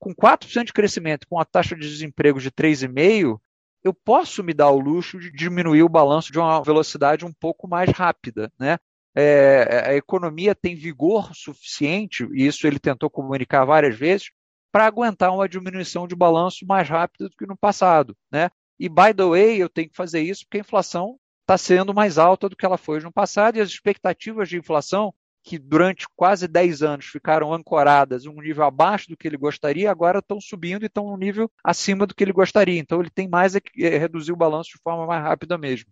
com 0.05 0.15
4% 0.15 0.65
de 0.65 0.73
crescimento, 0.75 1.27
com 1.27 1.41
a 1.41 1.47
taxa 1.47 1.75
de 1.75 1.89
desemprego 1.89 2.39
de 2.39 2.51
3,5%, 2.51 3.41
eu 3.83 3.95
posso 3.95 4.45
me 4.45 4.53
dar 4.53 4.71
o 4.71 4.79
luxo 4.79 5.19
de 5.19 5.33
diminuir 5.33 5.83
o 5.83 5.89
balanço 5.89 6.31
de 6.31 6.39
uma 6.39 6.63
velocidade 6.63 7.25
um 7.25 7.33
pouco 7.33 7.67
mais 7.67 7.89
rápida. 7.89 8.53
Né? 8.59 8.77
É, 9.15 9.85
a 9.87 9.95
economia 9.95 10.55
tem 10.55 10.75
vigor 10.75 11.35
suficiente, 11.35 12.29
e 12.35 12.47
isso 12.47 12.67
ele 12.67 12.79
tentou 12.79 13.09
comunicar 13.09 13.65
várias 13.65 13.97
vezes, 13.97 14.31
para 14.71 14.85
aguentar 14.85 15.33
uma 15.33 15.49
diminuição 15.49 16.07
de 16.07 16.15
balanço 16.15 16.67
mais 16.67 16.87
rápida 16.87 17.31
do 17.31 17.37
que 17.37 17.47
no 17.47 17.57
passado. 17.57 18.15
Né? 18.31 18.51
E, 18.79 18.91
by 18.91 19.15
the 19.17 19.25
way, 19.25 19.57
eu 19.57 19.71
tenho 19.71 19.89
que 19.89 19.97
fazer 19.97 20.21
isso 20.21 20.45
porque 20.45 20.59
a 20.59 20.61
inflação 20.61 21.19
está 21.45 21.57
sendo 21.57 21.95
mais 21.95 22.19
alta 22.19 22.47
do 22.47 22.57
que 22.57 22.67
ela 22.67 22.77
foi 22.77 23.01
no 23.01 23.13
passado 23.13 23.57
e 23.57 23.61
as 23.61 23.71
expectativas 23.71 24.51
de 24.51 24.59
inflação, 24.59 25.15
que 25.45 25.59
durante 25.59 26.07
quase 26.17 26.49
10 26.49 26.83
anos 26.83 27.05
ficaram 27.05 27.53
ancoradas 27.53 28.25
um 28.25 28.41
nível 28.41 28.65
abaixo 28.65 29.11
do 29.11 29.17
que 29.17 29.29
ele 29.29 29.37
gostaria, 29.37 29.91
agora 29.91 30.21
estão 30.21 30.41
subindo 30.41 30.85
e 30.85 30.87
estão 30.87 31.07
um 31.07 31.19
nível 31.19 31.51
acima 31.63 32.07
do 32.07 32.15
que 32.15 32.25
ele 32.25 32.33
gostaria. 32.33 32.81
Então, 32.81 32.99
ele 32.99 33.11
tem 33.11 33.29
mais 33.29 33.55
a 33.55 33.61
é 33.79 33.99
reduzir 33.99 34.33
o 34.33 34.37
balanço 34.37 34.71
de 34.71 34.81
forma 34.83 35.07
mais 35.07 35.23
rápida 35.23 35.59
mesmo. 35.59 35.91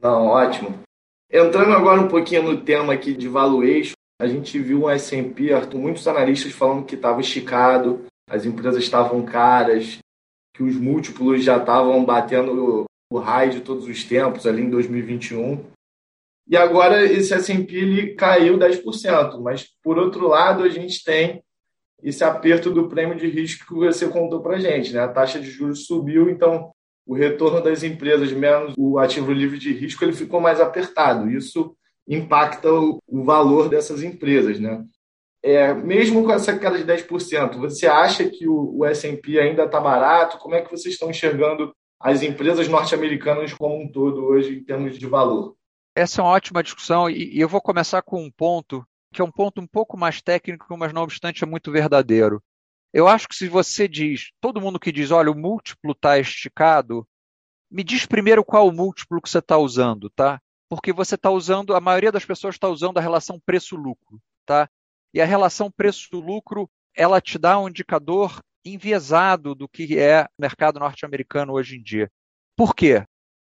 Não, 0.00 0.28
ótimo. 0.28 0.80
Entrando 1.30 1.72
agora 1.74 2.00
um 2.00 2.08
pouquinho 2.08 2.44
no 2.44 2.60
tema 2.62 2.94
aqui 2.94 3.12
de 3.12 3.28
valuation, 3.28 3.92
a 4.18 4.26
gente 4.26 4.58
viu 4.58 4.84
um 4.84 4.90
S&P, 4.90 5.52
Arthur, 5.52 5.78
muitos 5.78 6.08
analistas 6.08 6.52
falando 6.52 6.86
que 6.86 6.94
estava 6.94 7.20
esticado, 7.20 8.06
as 8.30 8.46
empresas 8.46 8.82
estavam 8.82 9.22
caras, 9.22 9.98
que 10.54 10.62
os 10.62 10.76
múltiplos 10.76 11.44
já 11.44 11.58
estavam 11.58 12.02
batendo 12.04 12.86
o 13.12 13.18
high 13.18 13.50
de 13.50 13.60
todos 13.60 13.86
os 13.86 14.02
tempos, 14.04 14.46
ali 14.46 14.62
em 14.62 14.70
2021. 14.70 15.75
E 16.48 16.56
agora 16.56 17.04
esse 17.04 17.34
S&P 17.34 18.14
caiu 18.14 18.56
10%, 18.56 19.40
mas 19.40 19.68
por 19.82 19.98
outro 19.98 20.28
lado 20.28 20.62
a 20.62 20.68
gente 20.68 21.02
tem 21.02 21.42
esse 22.02 22.22
aperto 22.22 22.70
do 22.70 22.88
prêmio 22.88 23.16
de 23.16 23.26
risco 23.26 23.66
que 23.66 23.74
você 23.74 24.06
contou 24.06 24.40
para 24.40 24.56
a 24.56 24.60
gente. 24.60 24.92
Né? 24.92 25.00
A 25.00 25.08
taxa 25.08 25.40
de 25.40 25.50
juros 25.50 25.86
subiu, 25.86 26.30
então 26.30 26.70
o 27.04 27.14
retorno 27.14 27.60
das 27.60 27.82
empresas 27.82 28.32
menos 28.32 28.74
o 28.76 28.98
ativo 28.98 29.32
livre 29.32 29.58
de 29.58 29.72
risco 29.72 30.04
ele 30.04 30.12
ficou 30.12 30.40
mais 30.40 30.60
apertado. 30.60 31.28
Isso 31.30 31.76
impacta 32.06 32.72
o, 32.72 33.02
o 33.08 33.24
valor 33.24 33.68
dessas 33.68 34.04
empresas. 34.04 34.60
Né? 34.60 34.84
É, 35.42 35.74
mesmo 35.74 36.22
com 36.22 36.32
essa 36.32 36.56
queda 36.56 36.78
de 36.78 36.84
10%, 36.84 37.56
você 37.56 37.88
acha 37.88 38.28
que 38.28 38.46
o, 38.46 38.78
o 38.78 38.84
S&P 38.84 39.40
ainda 39.40 39.64
está 39.64 39.80
barato? 39.80 40.38
Como 40.38 40.54
é 40.54 40.60
que 40.60 40.70
vocês 40.70 40.94
estão 40.94 41.10
enxergando 41.10 41.72
as 41.98 42.22
empresas 42.22 42.68
norte-americanas 42.68 43.52
como 43.52 43.82
um 43.82 43.90
todo 43.90 44.24
hoje 44.26 44.58
em 44.58 44.64
termos 44.64 44.96
de 44.96 45.06
valor? 45.06 45.55
Essa 45.96 46.20
é 46.20 46.24
uma 46.24 46.32
ótima 46.32 46.62
discussão 46.62 47.08
e 47.08 47.40
eu 47.40 47.48
vou 47.48 47.58
começar 47.58 48.02
com 48.02 48.22
um 48.22 48.30
ponto 48.30 48.86
que 49.14 49.22
é 49.22 49.24
um 49.24 49.30
ponto 49.32 49.62
um 49.62 49.66
pouco 49.66 49.96
mais 49.96 50.20
técnico, 50.20 50.76
mas 50.76 50.92
não 50.92 51.02
obstante 51.02 51.42
é 51.42 51.46
muito 51.46 51.72
verdadeiro. 51.72 52.42
Eu 52.92 53.08
acho 53.08 53.26
que 53.26 53.34
se 53.34 53.48
você 53.48 53.88
diz, 53.88 54.30
todo 54.38 54.60
mundo 54.60 54.78
que 54.78 54.92
diz, 54.92 55.10
olha, 55.10 55.30
o 55.30 55.34
múltiplo 55.34 55.92
está 55.92 56.18
esticado, 56.18 57.08
me 57.70 57.82
diz 57.82 58.04
primeiro 58.04 58.44
qual 58.44 58.68
o 58.68 58.72
múltiplo 58.72 59.22
que 59.22 59.30
você 59.30 59.38
está 59.38 59.56
usando, 59.56 60.10
tá? 60.10 60.38
Porque 60.68 60.92
você 60.92 61.14
está 61.14 61.30
usando, 61.30 61.74
a 61.74 61.80
maioria 61.80 62.12
das 62.12 62.26
pessoas 62.26 62.56
está 62.56 62.68
usando 62.68 62.98
a 62.98 63.00
relação 63.00 63.40
preço-lucro, 63.40 64.20
tá? 64.44 64.68
E 65.14 65.20
a 65.22 65.24
relação 65.24 65.70
preço-lucro, 65.70 66.68
ela 66.94 67.22
te 67.22 67.38
dá 67.38 67.58
um 67.58 67.70
indicador 67.70 68.38
enviesado 68.66 69.54
do 69.54 69.66
que 69.66 69.98
é 69.98 70.24
o 70.24 70.42
mercado 70.42 70.78
norte-americano 70.78 71.54
hoje 71.54 71.78
em 71.78 71.82
dia. 71.82 72.10
Por 72.54 72.74
quê? 72.74 73.02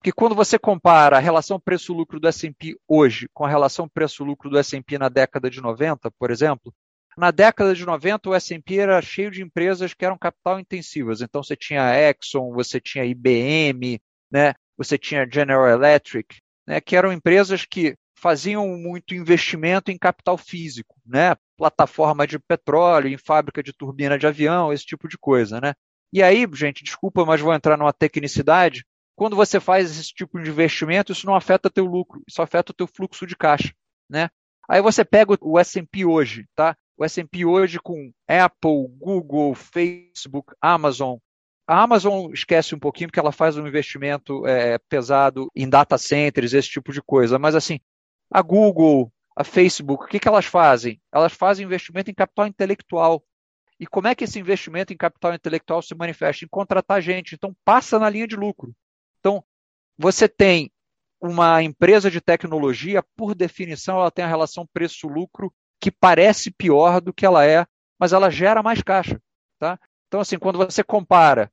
Porque 0.06 0.14
quando 0.14 0.36
você 0.36 0.56
compara 0.56 1.16
a 1.16 1.18
relação 1.18 1.58
preço-lucro 1.58 2.20
do 2.20 2.28
S&P 2.28 2.78
hoje 2.86 3.28
com 3.34 3.44
a 3.44 3.48
relação 3.48 3.88
preço-lucro 3.88 4.48
do 4.48 4.56
S&P 4.56 4.98
na 4.98 5.08
década 5.08 5.50
de 5.50 5.60
90, 5.60 6.12
por 6.12 6.30
exemplo, 6.30 6.72
na 7.18 7.32
década 7.32 7.74
de 7.74 7.84
90 7.84 8.30
o 8.30 8.34
S&P 8.36 8.76
era 8.76 9.02
cheio 9.02 9.32
de 9.32 9.42
empresas 9.42 9.94
que 9.94 10.04
eram 10.04 10.16
capital 10.16 10.60
intensivas. 10.60 11.22
Então 11.22 11.42
você 11.42 11.56
tinha 11.56 11.92
Exxon, 12.08 12.52
você 12.52 12.80
tinha 12.80 13.04
IBM, 13.04 14.00
né? 14.30 14.54
você 14.78 14.96
tinha 14.96 15.28
General 15.28 15.68
Electric, 15.68 16.36
né? 16.68 16.80
que 16.80 16.94
eram 16.94 17.12
empresas 17.12 17.66
que 17.66 17.96
faziam 18.16 18.64
muito 18.78 19.12
investimento 19.12 19.90
em 19.90 19.98
capital 19.98 20.38
físico, 20.38 20.94
né? 21.04 21.34
plataforma 21.56 22.28
de 22.28 22.38
petróleo, 22.38 23.08
em 23.08 23.18
fábrica 23.18 23.60
de 23.60 23.72
turbina 23.72 24.16
de 24.16 24.28
avião, 24.28 24.72
esse 24.72 24.86
tipo 24.86 25.08
de 25.08 25.18
coisa. 25.18 25.60
Né? 25.60 25.74
E 26.12 26.22
aí, 26.22 26.46
gente, 26.54 26.84
desculpa, 26.84 27.24
mas 27.24 27.40
vou 27.40 27.52
entrar 27.52 27.76
numa 27.76 27.92
tecnicidade. 27.92 28.84
Quando 29.16 29.34
você 29.34 29.58
faz 29.58 29.90
esse 29.90 30.12
tipo 30.12 30.40
de 30.40 30.50
investimento, 30.50 31.10
isso 31.10 31.26
não 31.26 31.34
afeta 31.34 31.70
teu 31.70 31.86
lucro, 31.86 32.22
isso 32.28 32.42
afeta 32.42 32.70
o 32.70 32.74
teu 32.74 32.86
fluxo 32.86 33.26
de 33.26 33.34
caixa, 33.34 33.72
né? 34.08 34.28
Aí 34.68 34.82
você 34.82 35.04
pega 35.04 35.36
o 35.40 35.58
S&P 35.58 36.04
hoje, 36.04 36.46
tá? 36.54 36.76
O 36.98 37.04
S&P 37.04 37.46
hoje 37.46 37.78
com 37.78 38.12
Apple, 38.28 38.88
Google, 38.98 39.54
Facebook, 39.54 40.54
Amazon. 40.60 41.16
A 41.66 41.82
Amazon 41.82 42.30
esquece 42.32 42.74
um 42.74 42.78
pouquinho 42.78 43.08
porque 43.08 43.18
ela 43.18 43.32
faz 43.32 43.56
um 43.56 43.66
investimento 43.66 44.46
é, 44.46 44.78
pesado 44.78 45.50
em 45.54 45.68
data 45.68 45.96
centers, 45.96 46.52
esse 46.52 46.68
tipo 46.68 46.92
de 46.92 47.00
coisa. 47.00 47.38
Mas 47.38 47.54
assim, 47.54 47.80
a 48.30 48.42
Google, 48.42 49.10
a 49.34 49.42
Facebook, 49.44 50.04
o 50.04 50.08
que, 50.08 50.20
que 50.20 50.28
elas 50.28 50.44
fazem? 50.44 51.00
Elas 51.12 51.32
fazem 51.32 51.64
investimento 51.64 52.10
em 52.10 52.14
capital 52.14 52.46
intelectual. 52.46 53.24
E 53.80 53.86
como 53.86 54.08
é 54.08 54.14
que 54.14 54.24
esse 54.24 54.38
investimento 54.38 54.92
em 54.92 54.96
capital 54.96 55.34
intelectual 55.34 55.80
se 55.80 55.94
manifesta? 55.94 56.44
Em 56.44 56.48
contratar 56.48 57.00
gente. 57.00 57.34
Então, 57.34 57.54
passa 57.64 57.98
na 57.98 58.08
linha 58.08 58.26
de 58.26 58.36
lucro. 58.36 58.74
Então, 59.26 59.42
você 59.98 60.28
tem 60.28 60.70
uma 61.20 61.60
empresa 61.60 62.08
de 62.08 62.20
tecnologia, 62.20 63.02
por 63.16 63.34
definição, 63.34 63.98
ela 63.98 64.10
tem 64.10 64.24
a 64.24 64.28
relação 64.28 64.64
preço-lucro 64.72 65.52
que 65.80 65.90
parece 65.90 66.52
pior 66.52 67.00
do 67.00 67.12
que 67.12 67.26
ela 67.26 67.44
é, 67.44 67.66
mas 67.98 68.12
ela 68.12 68.30
gera 68.30 68.62
mais 68.62 68.82
caixa. 68.82 69.20
Tá? 69.58 69.80
Então, 70.06 70.20
assim, 70.20 70.38
quando 70.38 70.58
você 70.58 70.84
compara, 70.84 71.50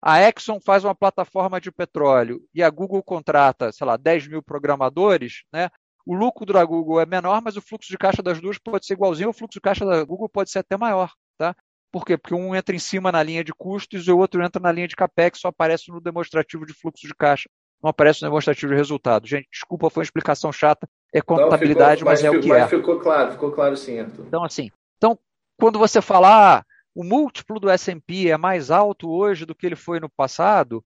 a 0.00 0.20
Exxon 0.22 0.60
faz 0.60 0.84
uma 0.84 0.94
plataforma 0.94 1.60
de 1.60 1.72
petróleo 1.72 2.40
e 2.54 2.62
a 2.62 2.70
Google 2.70 3.02
contrata, 3.02 3.72
sei 3.72 3.84
lá, 3.84 3.96
10 3.96 4.28
mil 4.28 4.40
programadores, 4.40 5.42
né? 5.52 5.68
o 6.06 6.14
lucro 6.14 6.46
da 6.46 6.64
Google 6.64 7.00
é 7.00 7.06
menor, 7.06 7.42
mas 7.42 7.56
o 7.56 7.60
fluxo 7.60 7.90
de 7.90 7.98
caixa 7.98 8.22
das 8.22 8.40
duas 8.40 8.56
pode 8.56 8.86
ser 8.86 8.94
igualzinho, 8.94 9.30
o 9.30 9.32
fluxo 9.32 9.58
de 9.58 9.60
caixa 9.60 9.84
da 9.84 10.04
Google 10.04 10.28
pode 10.28 10.48
ser 10.48 10.60
até 10.60 10.76
maior. 10.76 11.12
Tá? 11.36 11.56
Por 11.96 12.04
quê? 12.04 12.18
Porque 12.18 12.34
um 12.34 12.54
entra 12.54 12.76
em 12.76 12.78
cima 12.78 13.10
na 13.10 13.22
linha 13.22 13.42
de 13.42 13.54
custos 13.54 14.06
e 14.06 14.12
o 14.12 14.18
outro 14.18 14.44
entra 14.44 14.60
na 14.60 14.70
linha 14.70 14.86
de 14.86 14.94
capex, 14.94 15.40
só 15.40 15.48
aparece 15.48 15.90
no 15.90 15.98
demonstrativo 15.98 16.66
de 16.66 16.74
fluxo 16.74 17.08
de 17.08 17.14
caixa, 17.14 17.48
não 17.82 17.88
aparece 17.88 18.20
no 18.20 18.28
demonstrativo 18.28 18.70
de 18.70 18.76
resultado. 18.76 19.26
Gente, 19.26 19.48
desculpa, 19.50 19.88
foi 19.88 20.02
uma 20.02 20.04
explicação 20.04 20.52
chata, 20.52 20.86
é 21.10 21.22
contabilidade, 21.22 22.04
não, 22.04 22.10
ficou, 22.10 22.12
mas, 22.12 22.22
mas, 22.22 22.34
é 22.34 22.36
o 22.36 22.40
que 22.42 22.48
mas 22.50 22.62
é. 22.64 22.68
ficou 22.68 23.00
claro, 23.00 23.32
ficou 23.32 23.50
claro 23.50 23.74
sim, 23.78 23.98
Arthur. 23.98 24.26
Então, 24.26 24.44
assim, 24.44 24.70
então, 24.98 25.18
quando 25.58 25.78
você 25.78 26.02
falar 26.02 26.58
ah, 26.58 26.64
o 26.94 27.02
múltiplo 27.02 27.58
do 27.58 27.70
S&P 27.70 28.28
é 28.28 28.36
mais 28.36 28.70
alto 28.70 29.08
hoje 29.08 29.46
do 29.46 29.54
que 29.54 29.64
ele 29.64 29.74
foi 29.74 29.98
no 29.98 30.10
passado, 30.10 30.84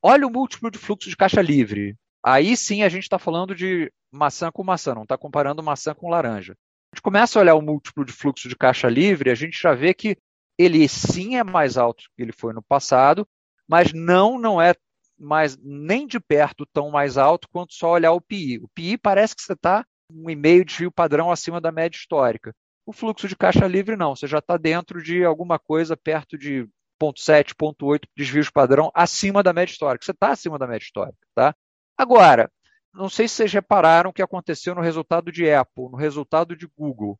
olha 0.00 0.28
o 0.28 0.30
múltiplo 0.30 0.70
de 0.70 0.78
fluxo 0.78 1.10
de 1.10 1.16
caixa 1.16 1.42
livre. 1.42 1.96
Aí 2.24 2.56
sim 2.56 2.84
a 2.84 2.88
gente 2.88 3.02
está 3.02 3.18
falando 3.18 3.52
de 3.52 3.92
maçã 4.12 4.48
com 4.52 4.62
maçã, 4.62 4.94
não 4.94 5.02
está 5.02 5.18
comparando 5.18 5.60
maçã 5.60 5.92
com 5.92 6.08
laranja. 6.08 6.52
A 6.52 6.94
gente 6.94 7.02
começa 7.02 7.36
a 7.36 7.42
olhar 7.42 7.56
o 7.56 7.62
múltiplo 7.62 8.04
de 8.04 8.12
fluxo 8.12 8.48
de 8.48 8.54
caixa 8.54 8.88
livre, 8.88 9.28
a 9.28 9.34
gente 9.34 9.60
já 9.60 9.74
vê 9.74 9.92
que 9.92 10.16
ele 10.58 10.88
sim 10.88 11.36
é 11.36 11.44
mais 11.44 11.76
alto 11.76 12.04
que 12.16 12.22
ele 12.22 12.32
foi 12.32 12.52
no 12.52 12.62
passado, 12.62 13.26
mas 13.66 13.92
não 13.92 14.38
não 14.38 14.60
é 14.60 14.74
mais 15.18 15.56
nem 15.58 16.06
de 16.06 16.18
perto 16.18 16.66
tão 16.72 16.90
mais 16.90 17.16
alto 17.16 17.48
quanto 17.50 17.74
só 17.74 17.92
olhar 17.92 18.12
o 18.12 18.20
PI. 18.20 18.58
O 18.58 18.68
PI 18.68 18.98
parece 18.98 19.36
que 19.36 19.42
você 19.42 19.52
está 19.52 19.84
um 20.10 20.28
e 20.28 20.36
meio 20.36 20.64
de 20.64 20.74
fio 20.74 20.92
padrão 20.92 21.30
acima 21.30 21.60
da 21.60 21.72
média 21.72 21.96
histórica. 21.96 22.54
O 22.84 22.92
fluxo 22.92 23.28
de 23.28 23.36
caixa 23.36 23.66
livre 23.66 23.96
não, 23.96 24.14
você 24.14 24.26
já 24.26 24.38
está 24.38 24.56
dentro 24.56 25.02
de 25.02 25.24
alguma 25.24 25.58
coisa 25.58 25.96
perto 25.96 26.36
de 26.36 26.68
0,7, 27.00 27.54
0,8 27.54 28.00
desvios 28.16 28.50
padrão 28.50 28.90
acima 28.94 29.42
da 29.42 29.52
média 29.52 29.72
histórica. 29.72 30.04
Você 30.04 30.12
está 30.12 30.30
acima 30.30 30.58
da 30.58 30.66
média 30.66 30.84
histórica, 30.84 31.26
tá? 31.34 31.54
Agora, 31.96 32.50
não 32.92 33.08
sei 33.08 33.26
se 33.26 33.36
vocês 33.36 33.52
repararam 33.52 34.10
o 34.10 34.12
que 34.12 34.22
aconteceu 34.22 34.74
no 34.74 34.80
resultado 34.80 35.32
de 35.32 35.50
Apple, 35.50 35.90
no 35.90 35.96
resultado 35.96 36.56
de 36.56 36.66
Google. 36.76 37.18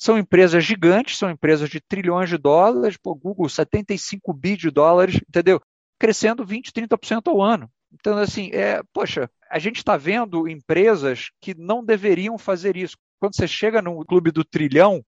São 0.00 0.16
empresas 0.16 0.64
gigantes, 0.64 1.18
são 1.18 1.30
empresas 1.30 1.68
de 1.68 1.78
trilhões 1.78 2.30
de 2.30 2.38
dólares, 2.38 2.96
pô, 2.96 3.14
Google 3.14 3.48
75 3.50 4.32
bi 4.32 4.56
de 4.56 4.70
dólares, 4.70 5.16
entendeu? 5.28 5.60
Crescendo 5.98 6.42
20, 6.42 6.72
30% 6.72 7.28
ao 7.28 7.42
ano. 7.42 7.70
Então, 7.92 8.16
assim, 8.16 8.50
é, 8.54 8.82
poxa, 8.94 9.30
a 9.50 9.58
gente 9.58 9.76
está 9.76 9.98
vendo 9.98 10.48
empresas 10.48 11.30
que 11.38 11.54
não 11.54 11.84
deveriam 11.84 12.38
fazer 12.38 12.78
isso. 12.78 12.96
Quando 13.18 13.36
você 13.36 13.46
chega 13.46 13.82
no 13.82 14.02
clube 14.06 14.30
do 14.30 14.42
trilhão, 14.42 15.04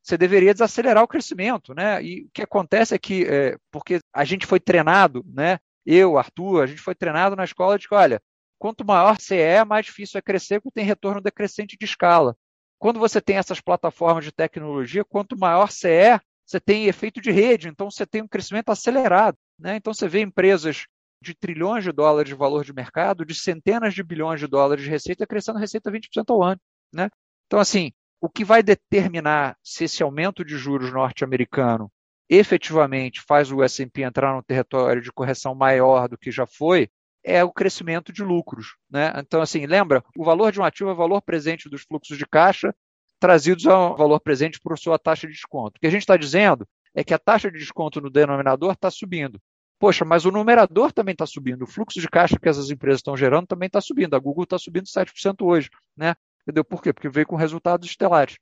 você 0.00 0.16
deveria 0.16 0.52
desacelerar 0.52 1.02
o 1.02 1.08
crescimento, 1.08 1.74
né? 1.74 2.00
E 2.00 2.26
o 2.26 2.30
que 2.32 2.42
acontece 2.42 2.94
é 2.94 2.98
que, 2.98 3.24
é, 3.24 3.56
porque 3.72 3.98
a 4.14 4.24
gente 4.24 4.46
foi 4.46 4.60
treinado, 4.60 5.24
né? 5.26 5.58
Eu, 5.84 6.16
Arthur, 6.16 6.62
a 6.62 6.66
gente 6.66 6.80
foi 6.80 6.94
treinado 6.94 7.34
na 7.34 7.42
escola 7.42 7.76
de 7.76 7.88
que, 7.88 7.94
olha, 7.94 8.22
quanto 8.60 8.84
maior 8.84 9.18
você 9.18 9.38
é, 9.38 9.64
mais 9.64 9.86
difícil 9.86 10.18
é 10.18 10.22
crescer, 10.22 10.60
porque 10.60 10.78
tem 10.78 10.84
retorno 10.84 11.20
decrescente 11.20 11.76
de 11.76 11.84
escala. 11.84 12.36
Quando 12.78 13.00
você 13.00 13.20
tem 13.20 13.36
essas 13.36 13.60
plataformas 13.60 14.24
de 14.24 14.32
tecnologia, 14.32 15.04
quanto 15.04 15.38
maior 15.38 15.70
você 15.70 15.90
é, 15.90 16.20
você 16.44 16.60
tem 16.60 16.86
efeito 16.86 17.20
de 17.20 17.30
rede, 17.30 17.68
então 17.68 17.90
você 17.90 18.06
tem 18.06 18.22
um 18.22 18.28
crescimento 18.28 18.70
acelerado. 18.70 19.36
Né? 19.58 19.76
Então 19.76 19.92
você 19.92 20.06
vê 20.06 20.20
empresas 20.20 20.86
de 21.22 21.34
trilhões 21.34 21.82
de 21.82 21.92
dólares 21.92 22.28
de 22.28 22.34
valor 22.34 22.64
de 22.64 22.72
mercado, 22.72 23.24
de 23.24 23.34
centenas 23.34 23.94
de 23.94 24.02
bilhões 24.02 24.38
de 24.38 24.46
dólares 24.46 24.84
de 24.84 24.90
receita, 24.90 25.26
crescendo 25.26 25.58
receita 25.58 25.90
20% 25.90 26.24
ao 26.28 26.42
ano. 26.42 26.60
Né? 26.92 27.08
Então, 27.46 27.58
assim, 27.58 27.92
o 28.20 28.28
que 28.28 28.44
vai 28.44 28.62
determinar 28.62 29.56
se 29.62 29.84
esse 29.84 30.02
aumento 30.02 30.44
de 30.44 30.56
juros 30.56 30.92
norte-americano 30.92 31.90
efetivamente 32.28 33.20
faz 33.20 33.50
o 33.50 33.62
S&P 33.62 34.02
entrar 34.02 34.34
num 34.34 34.42
território 34.42 35.00
de 35.00 35.12
correção 35.12 35.54
maior 35.54 36.08
do 36.08 36.18
que 36.18 36.30
já 36.30 36.46
foi, 36.46 36.88
é 37.26 37.42
o 37.42 37.52
crescimento 37.52 38.12
de 38.12 38.22
lucros. 38.22 38.76
Né? 38.88 39.12
Então, 39.16 39.42
assim, 39.42 39.66
lembra, 39.66 40.02
o 40.16 40.24
valor 40.24 40.52
de 40.52 40.60
um 40.60 40.64
ativo 40.64 40.90
é 40.90 40.92
o 40.92 40.96
valor 40.96 41.20
presente 41.20 41.68
dos 41.68 41.82
fluxos 41.82 42.16
de 42.16 42.24
caixa 42.24 42.74
trazidos 43.18 43.66
ao 43.66 43.96
valor 43.96 44.20
presente 44.20 44.60
por 44.60 44.78
sua 44.78 44.98
taxa 44.98 45.26
de 45.26 45.32
desconto. 45.32 45.76
O 45.76 45.80
que 45.80 45.86
a 45.86 45.90
gente 45.90 46.02
está 46.02 46.16
dizendo 46.16 46.68
é 46.94 47.02
que 47.02 47.12
a 47.12 47.18
taxa 47.18 47.50
de 47.50 47.58
desconto 47.58 48.00
no 48.00 48.10
denominador 48.10 48.72
está 48.72 48.90
subindo. 48.90 49.40
Poxa, 49.78 50.04
mas 50.04 50.24
o 50.24 50.30
numerador 50.30 50.92
também 50.92 51.12
está 51.12 51.26
subindo. 51.26 51.62
O 51.62 51.66
fluxo 51.66 52.00
de 52.00 52.08
caixa 52.08 52.38
que 52.38 52.48
essas 52.48 52.70
empresas 52.70 53.00
estão 53.00 53.16
gerando 53.16 53.46
também 53.46 53.66
está 53.66 53.80
subindo. 53.80 54.14
A 54.14 54.18
Google 54.18 54.44
está 54.44 54.58
subindo 54.58 54.86
7% 54.86 55.44
hoje. 55.44 55.68
Né? 55.96 56.14
Entendeu? 56.42 56.64
Por 56.64 56.80
quê? 56.80 56.92
Porque 56.92 57.08
veio 57.08 57.26
com 57.26 57.36
resultados 57.36 57.88
estelares. 57.88 58.36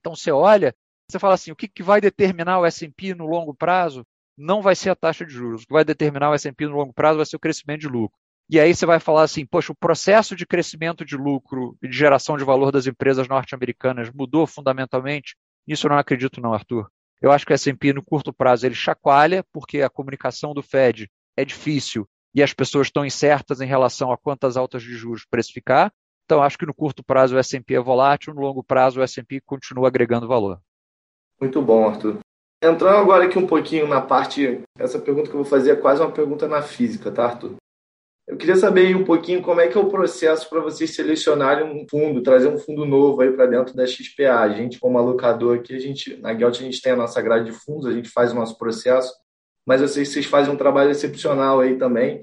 Então 0.00 0.14
você 0.14 0.32
olha, 0.32 0.74
você 1.08 1.18
fala 1.18 1.34
assim, 1.34 1.52
o 1.52 1.56
que, 1.56 1.68
que 1.68 1.82
vai 1.82 2.00
determinar 2.00 2.58
o 2.58 2.66
S&P 2.66 3.14
no 3.14 3.26
longo 3.26 3.54
prazo? 3.54 4.04
Não 4.36 4.62
vai 4.62 4.74
ser 4.74 4.90
a 4.90 4.96
taxa 4.96 5.24
de 5.24 5.32
juros. 5.32 5.62
O 5.62 5.66
que 5.66 5.72
vai 5.72 5.84
determinar 5.84 6.30
o 6.30 6.34
S&P 6.34 6.66
no 6.66 6.76
longo 6.76 6.92
prazo 6.92 7.16
vai 7.16 7.26
ser 7.26 7.36
o 7.36 7.40
crescimento 7.40 7.80
de 7.80 7.88
lucro. 7.88 8.18
E 8.48 8.60
aí 8.60 8.74
você 8.74 8.86
vai 8.86 9.00
falar 9.00 9.22
assim, 9.22 9.44
poxa, 9.44 9.72
o 9.72 9.76
processo 9.76 10.36
de 10.36 10.46
crescimento 10.46 11.04
de 11.04 11.16
lucro 11.16 11.76
e 11.82 11.88
de 11.88 11.96
geração 11.96 12.36
de 12.36 12.44
valor 12.44 12.70
das 12.70 12.86
empresas 12.86 13.26
norte-americanas 13.26 14.10
mudou 14.12 14.46
fundamentalmente? 14.46 15.36
Isso 15.66 15.86
eu 15.86 15.90
não 15.90 15.98
acredito 15.98 16.40
não, 16.40 16.54
Arthur. 16.54 16.88
Eu 17.20 17.32
acho 17.32 17.44
que 17.44 17.52
o 17.52 17.54
S&P 17.54 17.92
no 17.92 18.04
curto 18.04 18.32
prazo 18.32 18.66
ele 18.66 18.74
chacoalha, 18.74 19.44
porque 19.52 19.82
a 19.82 19.90
comunicação 19.90 20.54
do 20.54 20.62
Fed 20.62 21.10
é 21.36 21.44
difícil 21.44 22.08
e 22.32 22.42
as 22.42 22.52
pessoas 22.52 22.86
estão 22.86 23.04
incertas 23.04 23.60
em 23.60 23.66
relação 23.66 24.12
a 24.12 24.18
quantas 24.18 24.56
altas 24.56 24.82
de 24.82 24.94
juros 24.94 25.24
precificar. 25.28 25.92
Então, 26.24 26.42
acho 26.42 26.58
que 26.58 26.66
no 26.66 26.74
curto 26.74 27.02
prazo 27.02 27.34
o 27.34 27.38
S&P 27.38 27.74
é 27.74 27.80
volátil, 27.80 28.34
no 28.34 28.42
longo 28.42 28.62
prazo 28.62 29.00
o 29.00 29.02
S&P 29.02 29.40
continua 29.40 29.88
agregando 29.88 30.28
valor. 30.28 30.60
Muito 31.40 31.60
bom, 31.62 31.88
Arthur. 31.88 32.18
Entrando 32.66 32.96
agora 32.96 33.24
aqui 33.24 33.38
um 33.38 33.46
pouquinho 33.46 33.86
na 33.86 34.00
parte, 34.00 34.60
essa 34.78 34.98
pergunta 34.98 35.28
que 35.28 35.36
eu 35.36 35.42
vou 35.42 35.50
fazer 35.50 35.70
é 35.70 35.76
quase 35.76 36.00
uma 36.00 36.10
pergunta 36.10 36.48
na 36.48 36.62
física, 36.62 37.10
tá, 37.10 37.24
Arthur? 37.24 37.56
Eu 38.26 38.36
queria 38.36 38.56
saber 38.56 38.96
um 38.96 39.04
pouquinho 39.04 39.40
como 39.40 39.60
é 39.60 39.68
que 39.68 39.78
é 39.78 39.80
o 39.80 39.88
processo 39.88 40.50
para 40.50 40.60
vocês 40.60 40.94
selecionarem 40.94 41.64
um 41.64 41.86
fundo, 41.88 42.22
trazer 42.22 42.48
um 42.48 42.58
fundo 42.58 42.84
novo 42.84 43.20
aí 43.20 43.30
para 43.30 43.46
dentro 43.46 43.74
da 43.74 43.86
XPA. 43.86 44.40
A 44.40 44.48
gente, 44.48 44.80
como 44.80 44.98
alocador 44.98 45.58
aqui, 45.58 45.76
a 45.76 45.78
gente, 45.78 46.16
na 46.16 46.36
Gelt 46.36 46.58
a 46.58 46.64
gente 46.64 46.82
tem 46.82 46.92
a 46.92 46.96
nossa 46.96 47.22
grade 47.22 47.44
de 47.44 47.52
fundos, 47.52 47.86
a 47.86 47.92
gente 47.92 48.08
faz 48.08 48.32
o 48.32 48.34
nosso 48.34 48.58
processo 48.58 49.12
mas 49.66 49.80
eu 49.80 49.88
sei 49.88 50.04
que 50.04 50.10
vocês 50.10 50.26
fazem 50.26 50.54
um 50.54 50.56
trabalho 50.56 50.90
excepcional 50.90 51.60
aí 51.60 51.76
também. 51.76 52.22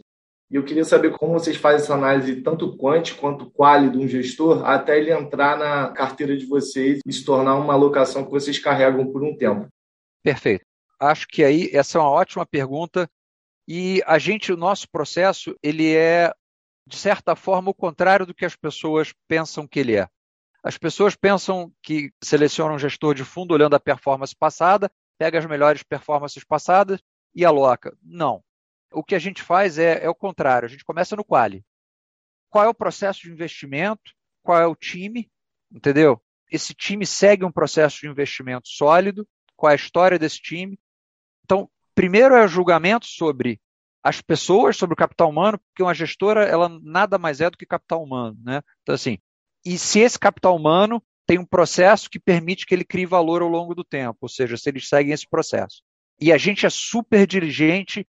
E 0.49 0.55
eu 0.55 0.63
queria 0.63 0.85
saber 0.85 1.11
como 1.11 1.33
vocês 1.33 1.57
fazem 1.57 1.81
essa 1.81 1.93
análise 1.93 2.41
tanto 2.41 2.77
quant 2.77 3.15
quanto 3.19 3.49
quali 3.51 3.89
de 3.89 3.97
um 3.97 4.07
gestor 4.07 4.65
até 4.65 4.97
ele 4.97 5.11
entrar 5.11 5.57
na 5.57 5.89
carteira 5.89 6.37
de 6.37 6.45
vocês 6.45 6.99
e 7.05 7.11
se 7.11 7.25
tornar 7.25 7.55
uma 7.55 7.73
alocação 7.73 8.23
que 8.23 8.31
vocês 8.31 8.57
carregam 8.59 9.11
por 9.11 9.23
um 9.23 9.35
tempo. 9.35 9.67
Perfeito. 10.23 10.65
Acho 10.99 11.27
que 11.27 11.43
aí 11.43 11.69
essa 11.73 11.97
é 11.97 12.01
uma 12.01 12.09
ótima 12.09 12.45
pergunta 12.45 13.09
e 13.67 14.01
a 14.05 14.17
gente, 14.17 14.51
o 14.51 14.57
nosso 14.57 14.89
processo, 14.89 15.55
ele 15.61 15.93
é 15.95 16.33
de 16.87 16.97
certa 16.97 17.35
forma 17.35 17.69
o 17.69 17.73
contrário 17.73 18.25
do 18.25 18.33
que 18.33 18.45
as 18.45 18.55
pessoas 18.55 19.13
pensam 19.27 19.67
que 19.67 19.79
ele 19.79 19.95
é. 19.95 20.07
As 20.63 20.77
pessoas 20.77 21.15
pensam 21.15 21.71
que 21.81 22.11
selecionam 22.23 22.75
um 22.75 22.79
gestor 22.79 23.13
de 23.13 23.23
fundo 23.23 23.53
olhando 23.53 23.75
a 23.75 23.79
performance 23.79 24.35
passada, 24.35 24.89
pega 25.17 25.37
as 25.37 25.45
melhores 25.45 25.83
performances 25.83 26.43
passadas 26.43 27.01
e 27.35 27.43
aloca. 27.43 27.95
Não. 28.01 28.41
O 28.91 29.03
que 29.03 29.15
a 29.15 29.19
gente 29.19 29.41
faz 29.41 29.77
é, 29.77 30.03
é 30.03 30.09
o 30.09 30.15
contrário, 30.15 30.65
a 30.65 30.69
gente 30.69 30.85
começa 30.85 31.15
no 31.15 31.23
quali. 31.23 31.65
Qual 32.49 32.63
é 32.63 32.67
o 32.69 32.73
processo 32.73 33.21
de 33.23 33.31
investimento? 33.31 34.13
Qual 34.41 34.59
é 34.59 34.67
o 34.67 34.75
time? 34.75 35.29
Entendeu? 35.71 36.21
Esse 36.51 36.73
time 36.73 37.05
segue 37.05 37.43
um 37.43 37.51
processo 37.51 38.01
de 38.01 38.07
investimento 38.07 38.67
sólido. 38.67 39.27
Qual 39.55 39.69
é 39.69 39.73
a 39.73 39.75
história 39.75 40.19
desse 40.19 40.41
time? 40.41 40.77
Então, 41.43 41.69
primeiro 41.95 42.35
é 42.35 42.45
o 42.45 42.47
julgamento 42.47 43.05
sobre 43.05 43.59
as 44.03 44.21
pessoas, 44.21 44.75
sobre 44.75 44.93
o 44.93 44.97
capital 44.97 45.29
humano, 45.29 45.57
porque 45.57 45.81
uma 45.81 45.93
gestora 45.93 46.43
ela 46.43 46.69
nada 46.81 47.17
mais 47.17 47.39
é 47.39 47.49
do 47.49 47.57
que 47.57 47.65
capital 47.65 48.03
humano, 48.03 48.37
né? 48.43 48.61
Então 48.81 48.93
assim, 48.93 49.17
e 49.65 49.77
se 49.77 49.99
esse 49.99 50.19
capital 50.19 50.55
humano 50.55 51.01
tem 51.25 51.39
um 51.39 51.45
processo 51.45 52.09
que 52.09 52.19
permite 52.19 52.65
que 52.65 52.75
ele 52.75 52.83
crie 52.83 53.05
valor 53.05 53.41
ao 53.41 53.47
longo 53.47 53.73
do 53.73 53.83
tempo, 53.83 54.17
ou 54.21 54.29
seja, 54.29 54.57
se 54.57 54.69
eles 54.69 54.89
seguem 54.89 55.13
esse 55.13 55.27
processo. 55.27 55.81
E 56.19 56.33
a 56.33 56.37
gente 56.37 56.65
é 56.65 56.69
super 56.69 57.25
diligente 57.25 58.05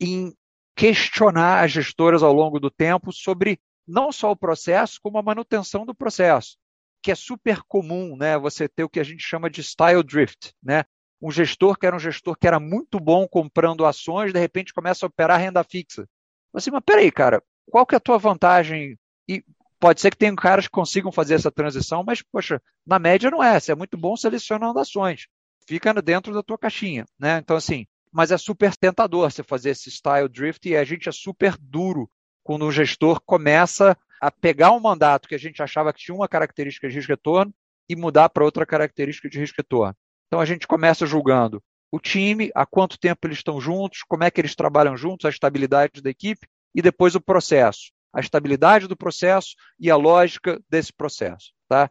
em 0.00 0.32
questionar 0.76 1.64
as 1.64 1.72
gestoras 1.72 2.22
ao 2.22 2.32
longo 2.32 2.60
do 2.60 2.70
tempo 2.70 3.12
sobre 3.12 3.58
não 3.86 4.12
só 4.12 4.30
o 4.30 4.36
processo, 4.36 5.00
como 5.02 5.18
a 5.18 5.22
manutenção 5.22 5.84
do 5.84 5.94
processo, 5.94 6.56
que 7.02 7.10
é 7.10 7.14
super 7.14 7.62
comum, 7.62 8.16
né? 8.16 8.38
Você 8.38 8.68
ter 8.68 8.84
o 8.84 8.88
que 8.88 9.00
a 9.00 9.04
gente 9.04 9.22
chama 9.22 9.50
de 9.50 9.62
style 9.62 10.02
drift, 10.02 10.54
né? 10.62 10.84
Um 11.20 11.30
gestor 11.30 11.78
que 11.78 11.86
era 11.86 11.96
um 11.96 12.00
gestor 12.00 12.36
que 12.36 12.46
era 12.46 12.58
muito 12.58 12.98
bom 12.98 13.26
comprando 13.28 13.84
ações, 13.86 14.32
de 14.32 14.38
repente 14.38 14.72
começa 14.72 15.04
a 15.04 15.08
operar 15.08 15.40
renda 15.40 15.62
fixa. 15.62 16.06
Você, 16.52 16.70
mas 16.70 16.82
peraí, 16.84 17.10
cara, 17.10 17.42
qual 17.70 17.86
que 17.86 17.94
é 17.94 17.98
a 17.98 18.00
tua 18.00 18.18
vantagem? 18.18 18.98
E 19.28 19.44
pode 19.78 20.00
ser 20.00 20.10
que 20.10 20.16
tenham 20.16 20.36
caras 20.36 20.66
que 20.66 20.72
consigam 20.72 21.12
fazer 21.12 21.34
essa 21.34 21.50
transição, 21.50 22.04
mas, 22.04 22.22
poxa, 22.22 22.60
na 22.86 22.98
média 22.98 23.30
não 23.30 23.42
é. 23.42 23.58
Você 23.58 23.72
é 23.72 23.74
muito 23.74 23.96
bom 23.96 24.16
selecionando 24.16 24.78
ações 24.78 25.26
fica 25.66 25.92
dentro 26.02 26.32
da 26.34 26.42
tua 26.42 26.58
caixinha, 26.58 27.06
né? 27.18 27.38
Então, 27.38 27.56
assim, 27.56 27.86
mas 28.10 28.30
é 28.30 28.38
super 28.38 28.76
tentador 28.76 29.30
você 29.30 29.42
fazer 29.42 29.70
esse 29.70 29.90
style 29.90 30.28
drift 30.28 30.68
e 30.68 30.76
a 30.76 30.84
gente 30.84 31.08
é 31.08 31.12
super 31.12 31.56
duro 31.58 32.10
quando 32.42 32.66
o 32.66 32.72
gestor 32.72 33.20
começa 33.24 33.96
a 34.22 34.30
pegar 34.30 34.70
um 34.70 34.78
mandato 34.78 35.28
que 35.28 35.34
a 35.34 35.38
gente 35.38 35.60
achava 35.60 35.92
que 35.92 35.98
tinha 35.98 36.14
uma 36.14 36.28
característica 36.28 36.88
de 36.88 36.94
risco-retorno 36.94 37.52
e 37.88 37.96
mudar 37.96 38.28
para 38.28 38.44
outra 38.44 38.64
característica 38.64 39.28
de 39.28 39.36
risco-retorno. 39.40 39.96
Então, 40.28 40.38
a 40.38 40.44
gente 40.44 40.64
começa 40.64 41.04
julgando 41.04 41.60
o 41.90 41.98
time, 41.98 42.48
há 42.54 42.64
quanto 42.64 42.96
tempo 42.96 43.26
eles 43.26 43.38
estão 43.38 43.60
juntos, 43.60 44.04
como 44.06 44.22
é 44.22 44.30
que 44.30 44.40
eles 44.40 44.54
trabalham 44.54 44.96
juntos, 44.96 45.26
a 45.26 45.28
estabilidade 45.28 46.00
da 46.00 46.08
equipe 46.08 46.46
e 46.72 46.80
depois 46.80 47.16
o 47.16 47.20
processo, 47.20 47.90
a 48.14 48.20
estabilidade 48.20 48.86
do 48.86 48.96
processo 48.96 49.56
e 49.78 49.90
a 49.90 49.96
lógica 49.96 50.62
desse 50.70 50.92
processo. 50.92 51.52
Tá? 51.68 51.90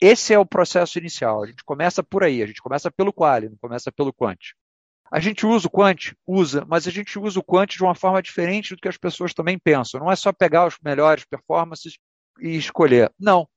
Esse 0.00 0.34
é 0.34 0.38
o 0.40 0.44
processo 0.44 0.98
inicial. 0.98 1.44
A 1.44 1.46
gente 1.46 1.62
começa 1.62 2.02
por 2.02 2.24
aí, 2.24 2.42
a 2.42 2.46
gente 2.46 2.60
começa 2.60 2.90
pelo 2.90 3.12
quali, 3.12 3.48
não 3.48 3.56
começa 3.58 3.92
pelo 3.92 4.12
quant. 4.12 4.54
A 5.10 5.18
gente 5.18 5.44
usa 5.44 5.66
o 5.66 5.70
quant? 5.70 6.14
Usa, 6.26 6.64
mas 6.68 6.86
a 6.86 6.90
gente 6.90 7.18
usa 7.18 7.40
o 7.40 7.42
quant 7.42 7.66
de 7.66 7.82
uma 7.82 7.94
forma 7.94 8.22
diferente 8.22 8.74
do 8.74 8.80
que 8.80 8.88
as 8.88 8.96
pessoas 8.96 9.34
também 9.34 9.58
pensam. 9.58 9.98
Não 9.98 10.10
é 10.10 10.14
só 10.14 10.32
pegar 10.32 10.66
os 10.66 10.76
melhores 10.82 11.24
performances 11.24 11.98
e 12.40 12.56
escolher. 12.56 13.12
Não. 13.18 13.48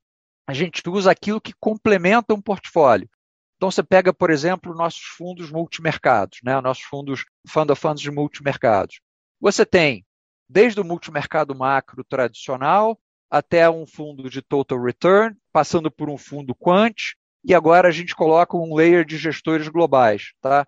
A 0.46 0.52
gente 0.52 0.82
usa 0.88 1.10
aquilo 1.10 1.40
que 1.40 1.54
complementa 1.60 2.34
um 2.34 2.40
portfólio. 2.40 3.08
Então 3.56 3.70
você 3.70 3.82
pega, 3.82 4.12
por 4.12 4.30
exemplo, 4.30 4.74
nossos 4.74 5.02
fundos 5.16 5.50
multimercados, 5.50 6.40
né? 6.42 6.60
nossos 6.60 6.82
fundos 6.84 7.24
fund 7.48 7.70
of 7.70 7.80
funds 7.80 8.02
de 8.02 8.10
multimercados. 8.10 9.00
Você 9.40 9.64
tem 9.64 10.04
desde 10.48 10.80
o 10.80 10.84
multimercado 10.84 11.54
macro 11.54 12.04
tradicional 12.04 12.98
até 13.30 13.70
um 13.70 13.86
fundo 13.86 14.28
de 14.28 14.42
total 14.42 14.82
return, 14.82 15.36
passando 15.52 15.90
por 15.90 16.10
um 16.10 16.18
fundo 16.18 16.54
quant, 16.54 17.14
e 17.44 17.54
agora 17.54 17.88
a 17.88 17.90
gente 17.90 18.14
coloca 18.14 18.56
um 18.56 18.74
layer 18.74 19.04
de 19.04 19.16
gestores 19.16 19.68
globais. 19.68 20.32
Tá? 20.40 20.66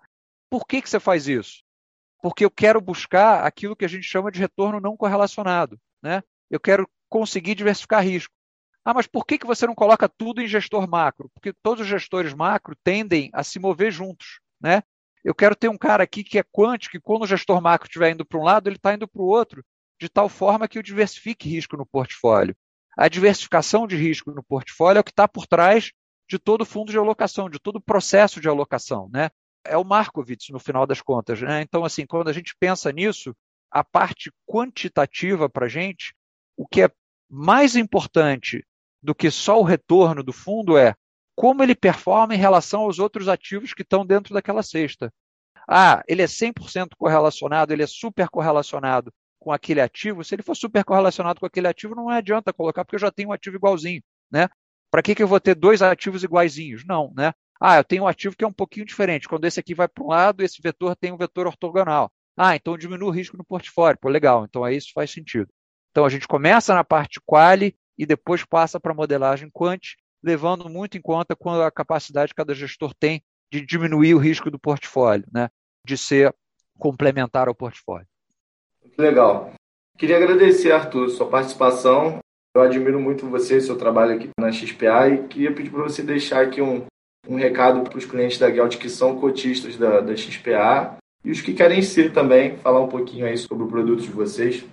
Por 0.57 0.67
que, 0.67 0.81
que 0.81 0.89
você 0.89 0.99
faz 0.99 1.29
isso? 1.29 1.63
Porque 2.23 2.43
eu 2.43 2.51
quero 2.51 2.81
buscar 2.81 3.45
aquilo 3.45 3.77
que 3.77 3.85
a 3.85 3.89
gente 3.89 4.05
chama 4.05 4.33
de 4.33 4.41
retorno 4.41 4.81
não 4.81 4.97
correlacionado. 4.97 5.79
Né? 6.03 6.23
Eu 6.51 6.59
quero 6.59 6.89
conseguir 7.11 7.55
diversificar 7.55 8.03
risco. 8.03 8.33
Ah, 8.83 8.95
mas 8.95 9.07
por 9.07 9.27
que, 9.27 9.37
que 9.37 9.47
você 9.47 9.67
não 9.67 9.75
coloca 9.75 10.09
tudo 10.09 10.41
em 10.41 10.49
gestor 10.49 10.89
macro? 10.89 11.31
Porque 11.35 11.53
todos 11.53 11.83
os 11.83 11.87
gestores 11.87 12.33
macro 12.33 12.75
tendem 12.83 13.29
a 13.35 13.45
se 13.45 13.59
mover 13.59 13.93
juntos. 13.93 14.41
Né? 14.59 14.83
Eu 15.23 15.35
quero 15.35 15.55
ter 15.55 15.69
um 15.69 15.77
cara 15.77 16.05
aqui 16.05 16.25
que 16.25 16.39
é 16.39 16.43
quant, 16.43 16.89
que 16.89 16.99
quando 16.99 17.25
o 17.25 17.27
gestor 17.27 17.61
macro 17.61 17.87
estiver 17.87 18.13
indo 18.13 18.25
para 18.25 18.39
um 18.41 18.43
lado, 18.43 18.71
ele 18.71 18.77
está 18.77 18.95
indo 18.95 19.07
para 19.07 19.21
o 19.21 19.27
outro 19.27 19.63
de 20.01 20.09
tal 20.09 20.27
forma 20.27 20.67
que 20.67 20.79
eu 20.79 20.83
diversifique 20.83 21.51
risco 21.51 21.77
no 21.77 21.85
portfólio. 21.85 22.57
A 22.97 23.09
diversificação 23.09 23.87
de 23.87 23.95
risco 23.95 24.31
no 24.31 24.43
portfólio 24.43 24.97
é 24.97 25.01
o 25.03 25.05
que 25.05 25.11
está 25.11 25.29
por 25.29 25.47
trás 25.47 25.93
de 26.27 26.39
todo 26.39 26.65
fundo 26.65 26.91
de 26.91 26.97
alocação, 26.97 27.51
de 27.51 27.59
todo 27.59 27.79
processo 27.79 28.41
de 28.41 28.49
alocação. 28.49 29.11
Né? 29.13 29.29
É 29.69 29.77
o 29.77 29.85
Markowitz, 29.85 30.49
no 30.51 30.59
final 30.59 30.87
das 30.87 31.01
contas. 31.01 31.41
Né? 31.41 31.63
Então, 31.63 31.85
assim, 31.85 32.07
quando 32.07 32.29
a 32.29 32.33
gente 32.33 32.55
pensa 32.59 32.91
nisso, 32.93 33.35
a 33.71 33.85
parte 33.85 34.31
quantitativa 34.47 35.49
para 35.49 35.67
a 35.67 35.69
gente, 35.69 36.15
o 36.57 36.67
que 36.67 36.83
é 36.83 36.91
mais 37.29 37.77
importante 37.77 38.65
do 39.03 39.15
que 39.15 39.31
só 39.31 39.61
o 39.61 39.65
retorno 39.65 40.23
do 40.23 40.33
fundo 40.33 40.77
é 40.77 40.95
como 41.35 41.63
ele 41.63 41.75
performa 41.75 42.35
em 42.35 42.39
relação 42.39 42.83
aos 42.83 42.99
outros 42.99 43.29
ativos 43.29 43.75
que 43.75 43.83
estão 43.83 44.07
dentro 44.07 44.33
daquela 44.33 44.63
cesta. 44.63 45.13
Ah, 45.69 46.03
ele 46.09 46.23
é 46.23 46.27
100% 46.27 46.91
correlacionado, 46.97 47.73
ele 47.73 47.83
é 47.83 47.87
super 47.87 48.29
correlacionado 48.29 49.13
com 49.39 49.53
aquele 49.53 49.81
ativo, 49.81 50.25
se 50.25 50.35
ele 50.35 50.43
for 50.43 50.57
super 50.57 50.85
correlacionado 50.85 51.39
com 51.39 51.47
aquele 51.47 51.69
ativo, 51.69 51.95
não 51.95 52.09
adianta 52.09 52.53
colocar, 52.53 52.85
porque 52.85 52.97
eu 52.97 53.01
já 53.01 53.11
tenho 53.11 53.29
um 53.29 53.33
ativo 53.33 53.57
igualzinho, 53.57 54.03
né? 54.31 54.49
Para 54.91 55.03
que, 55.03 55.15
que 55.15 55.23
eu 55.23 55.29
vou 55.29 55.39
ter 55.39 55.55
dois 55.55 55.83
ativos 55.83 56.25
iguaizinhos? 56.25 56.85
Não, 56.87 57.13
né? 57.15 57.33
Ah, 57.61 57.77
eu 57.77 57.85
tenho 57.85 58.05
um 58.05 58.07
ativo 58.07 58.37
que 58.37 58.45
é 58.45 58.47
um 58.47 58.53
pouquinho 58.53 58.87
diferente. 58.87 59.29
Quando 59.29 59.45
esse 59.45 59.59
aqui 59.59 59.75
vai 59.75 59.89
para 59.89 60.05
um 60.05 60.09
lado, 60.09 60.43
esse 60.43 60.61
vetor 60.61 60.95
tem 60.97 61.13
um 61.13 61.17
vetor 61.17 61.47
ortogonal. 61.47 62.11
Ah, 62.37 62.55
então 62.55 62.77
diminui 62.77 63.09
o 63.09 63.13
risco 63.13 63.37
no 63.37 63.45
portfólio. 63.45 63.99
Pô, 63.99 64.09
legal, 64.09 64.45
então 64.45 64.63
aí 64.63 64.77
isso 64.77 64.91
faz 64.95 65.11
sentido. 65.11 65.49
Então 65.91 66.05
a 66.05 66.09
gente 66.09 66.29
começa 66.29 66.75
na 66.75 66.85
parte 66.85 67.21
quali 67.25 67.75
e 67.97 68.05
depois 68.05 68.45
passa 68.45 68.79
para 68.79 68.93
a 68.93 68.95
modelagem 68.95 69.49
quant, 69.51 69.97
levando 70.23 70.69
muito 70.69 70.99
em 70.99 71.01
conta 71.01 71.35
quando 71.35 71.63
a 71.63 71.71
capacidade 71.71 72.31
que 72.31 72.37
cada 72.37 72.55
gestor 72.55 72.93
tem 72.95 73.23
de 73.51 73.65
diminuir 73.65 74.15
o 74.15 74.19
risco 74.19 74.51
do 74.51 74.59
portfólio, 74.59 75.27
né? 75.33 75.49
de 75.85 75.97
ser 75.97 76.35
complementar 76.79 77.49
ao 77.49 77.55
portfólio. 77.55 78.07
Legal. 78.99 79.53
Queria 79.97 80.17
agradecer, 80.17 80.73
Arthur, 80.73 81.09
sua 81.09 81.29
participação. 81.29 82.19
Eu 82.55 82.63
admiro 82.63 83.01
muito 83.01 83.29
você 83.29 83.59
e 83.59 83.61
seu 83.61 83.79
trabalho 83.79 84.15
aqui 84.15 84.31
na 84.39 84.53
XPA 84.53 85.09
e 85.09 85.29
queria 85.29 85.55
pedir 85.55 85.71
para 85.71 85.83
você 85.83 86.03
deixar 86.03 86.43
aqui 86.43 86.61
um, 86.61 86.85
um 87.29 87.37
recado 87.37 87.83
para 87.83 87.99
os 87.99 88.05
clientes 88.05 88.39
da 88.39 88.51
Gelt 88.51 88.77
que 88.77 88.89
são 88.89 89.19
cotistas 89.19 89.77
da, 89.77 90.01
da 90.01 90.17
XPA 90.17 90.97
e 91.25 91.31
os 91.31 91.41
que 91.41 91.53
querem 91.53 91.83
ser 91.83 92.13
também, 92.13 92.57
falar 92.59 92.81
um 92.81 92.89
pouquinho 92.89 93.27
aí 93.27 93.37
sobre 93.37 93.65
o 93.65 93.69
produto 93.69 94.03
de 94.03 94.11
vocês. 94.11 94.65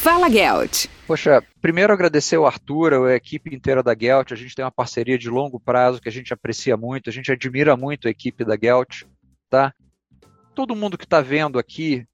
Fala 0.00 0.30
Gelt. 0.30 0.86
Poxa, 1.06 1.42
primeiro 1.60 1.92
agradecer 1.92 2.36
ao 2.36 2.46
Arthur, 2.46 3.06
a 3.06 3.14
equipe 3.14 3.54
inteira 3.54 3.82
da 3.82 3.94
Gelt. 3.98 4.32
A 4.32 4.36
gente 4.36 4.54
tem 4.54 4.64
uma 4.64 4.70
parceria 4.70 5.18
de 5.18 5.28
longo 5.28 5.60
prazo 5.60 6.00
que 6.00 6.08
a 6.08 6.12
gente 6.12 6.32
aprecia 6.32 6.76
muito, 6.76 7.10
a 7.10 7.12
gente 7.12 7.30
admira 7.30 7.76
muito 7.76 8.08
a 8.08 8.10
equipe 8.10 8.44
da 8.44 8.56
Gelt, 8.60 9.02
tá? 9.50 9.74
Todo 10.54 10.74
mundo 10.74 10.96
que 10.96 11.04
está 11.04 11.20
vendo 11.20 11.58
aqui 11.58 12.06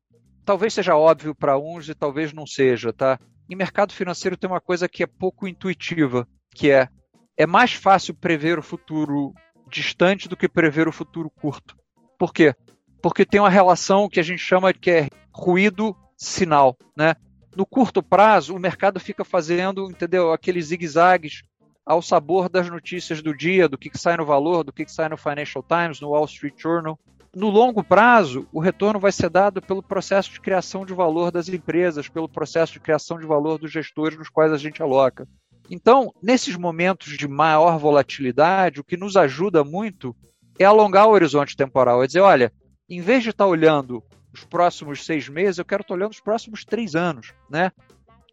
talvez 0.45 0.75
seja 0.75 0.97
óbvio 0.97 1.35
para 1.35 1.59
uns 1.59 1.89
e 1.89 1.95
talvez 1.95 2.33
não 2.33 2.47
seja, 2.47 2.93
tá? 2.93 3.19
Em 3.49 3.57
mercado 3.57 3.93
financeiro 3.93 4.37
tem 4.37 4.49
uma 4.49 4.61
coisa 4.61 4.89
que 4.89 5.03
é 5.03 5.07
pouco 5.07 5.49
intuitiva, 5.49 6.27
que 6.55 6.71
é 6.71 6.89
é 7.37 7.47
mais 7.47 7.73
fácil 7.73 8.15
prever 8.15 8.59
o 8.59 8.63
futuro 8.63 9.35
distante 9.71 10.29
do 10.29 10.37
que 10.37 10.49
prever 10.49 10.87
o 10.87 10.93
futuro 10.93 11.31
curto. 11.31 11.77
Por 12.19 12.33
quê? 12.33 12.55
Porque 13.03 13.25
tem 13.25 13.41
uma 13.41 13.51
relação 13.51 14.09
que 14.09 14.21
a 14.21 14.23
gente 14.23 14.41
chama 14.41 14.73
que 14.73 14.91
é 14.91 15.09
ruído 15.33 15.97
sinal, 16.17 16.77
né? 16.97 17.15
No 17.57 17.67
curto 17.67 18.03
prazo, 18.03 18.55
o 18.55 18.59
mercado 18.59 18.99
fica 18.99 19.25
fazendo, 19.25 19.91
entendeu, 19.91 20.33
aqueles 20.33 20.67
zigue-zagues 20.67 21.43
ao 21.87 22.01
sabor 22.01 22.49
das 22.49 22.69
notícias 22.69 23.23
do 23.23 23.37
dia, 23.37 23.69
do 23.69 23.79
que, 23.79 23.91
que 23.91 23.99
sai 23.99 24.17
no 24.17 24.25
valor, 24.25 24.65
do 24.65 24.73
que, 24.73 24.85
que 24.85 24.93
sai 24.93 25.09
no 25.09 25.17
Financial 25.17 25.63
Times, 25.63 26.01
no 26.01 26.11
Wall 26.11 26.25
Street 26.25 26.61
Journal. 26.61 26.99
No 27.35 27.51
longo 27.51 27.83
prazo, 27.83 28.49
o 28.53 28.61
retorno 28.61 28.99
vai 28.99 29.13
ser 29.13 29.29
dado 29.29 29.61
pelo 29.61 29.83
processo 29.83 30.33
de 30.33 30.41
criação 30.41 30.87
de 30.87 30.95
valor 30.95 31.31
das 31.31 31.49
empresas, 31.49 32.09
pelo 32.09 32.29
processo 32.29 32.73
de 32.73 32.81
criação 32.81 33.19
de 33.19 33.27
valor 33.27 33.59
dos 33.59 33.73
gestores 33.73 34.17
nos 34.17 34.29
quais 34.29 34.53
a 34.53 34.57
gente 34.57 34.83
aloca. 34.83 35.29
Então, 35.71 36.13
nesses 36.23 36.57
momentos 36.57 37.17
de 37.17 37.27
maior 37.27 37.79
volatilidade, 37.79 38.81
o 38.81 38.85
que 38.85 38.97
nos 38.97 39.17
ajuda 39.17 39.65
muito 39.65 40.15
é 40.59 40.65
alongar 40.65 41.07
o 41.07 41.13
horizonte 41.13 41.57
temporal, 41.57 42.03
é 42.03 42.07
dizer, 42.07 42.21
olha, 42.21 42.53
em 42.89 43.01
vez 43.01 43.23
de 43.23 43.31
estar 43.31 43.47
olhando 43.47 44.03
os 44.33 44.45
próximos 44.45 45.05
seis 45.05 45.29
meses, 45.29 45.59
eu 45.59 45.65
quero 45.65 45.83
estar 45.83 45.95
olhando 45.95 46.13
os 46.13 46.21
próximos 46.21 46.65
três 46.65 46.95
anos, 46.95 47.33
né? 47.49 47.73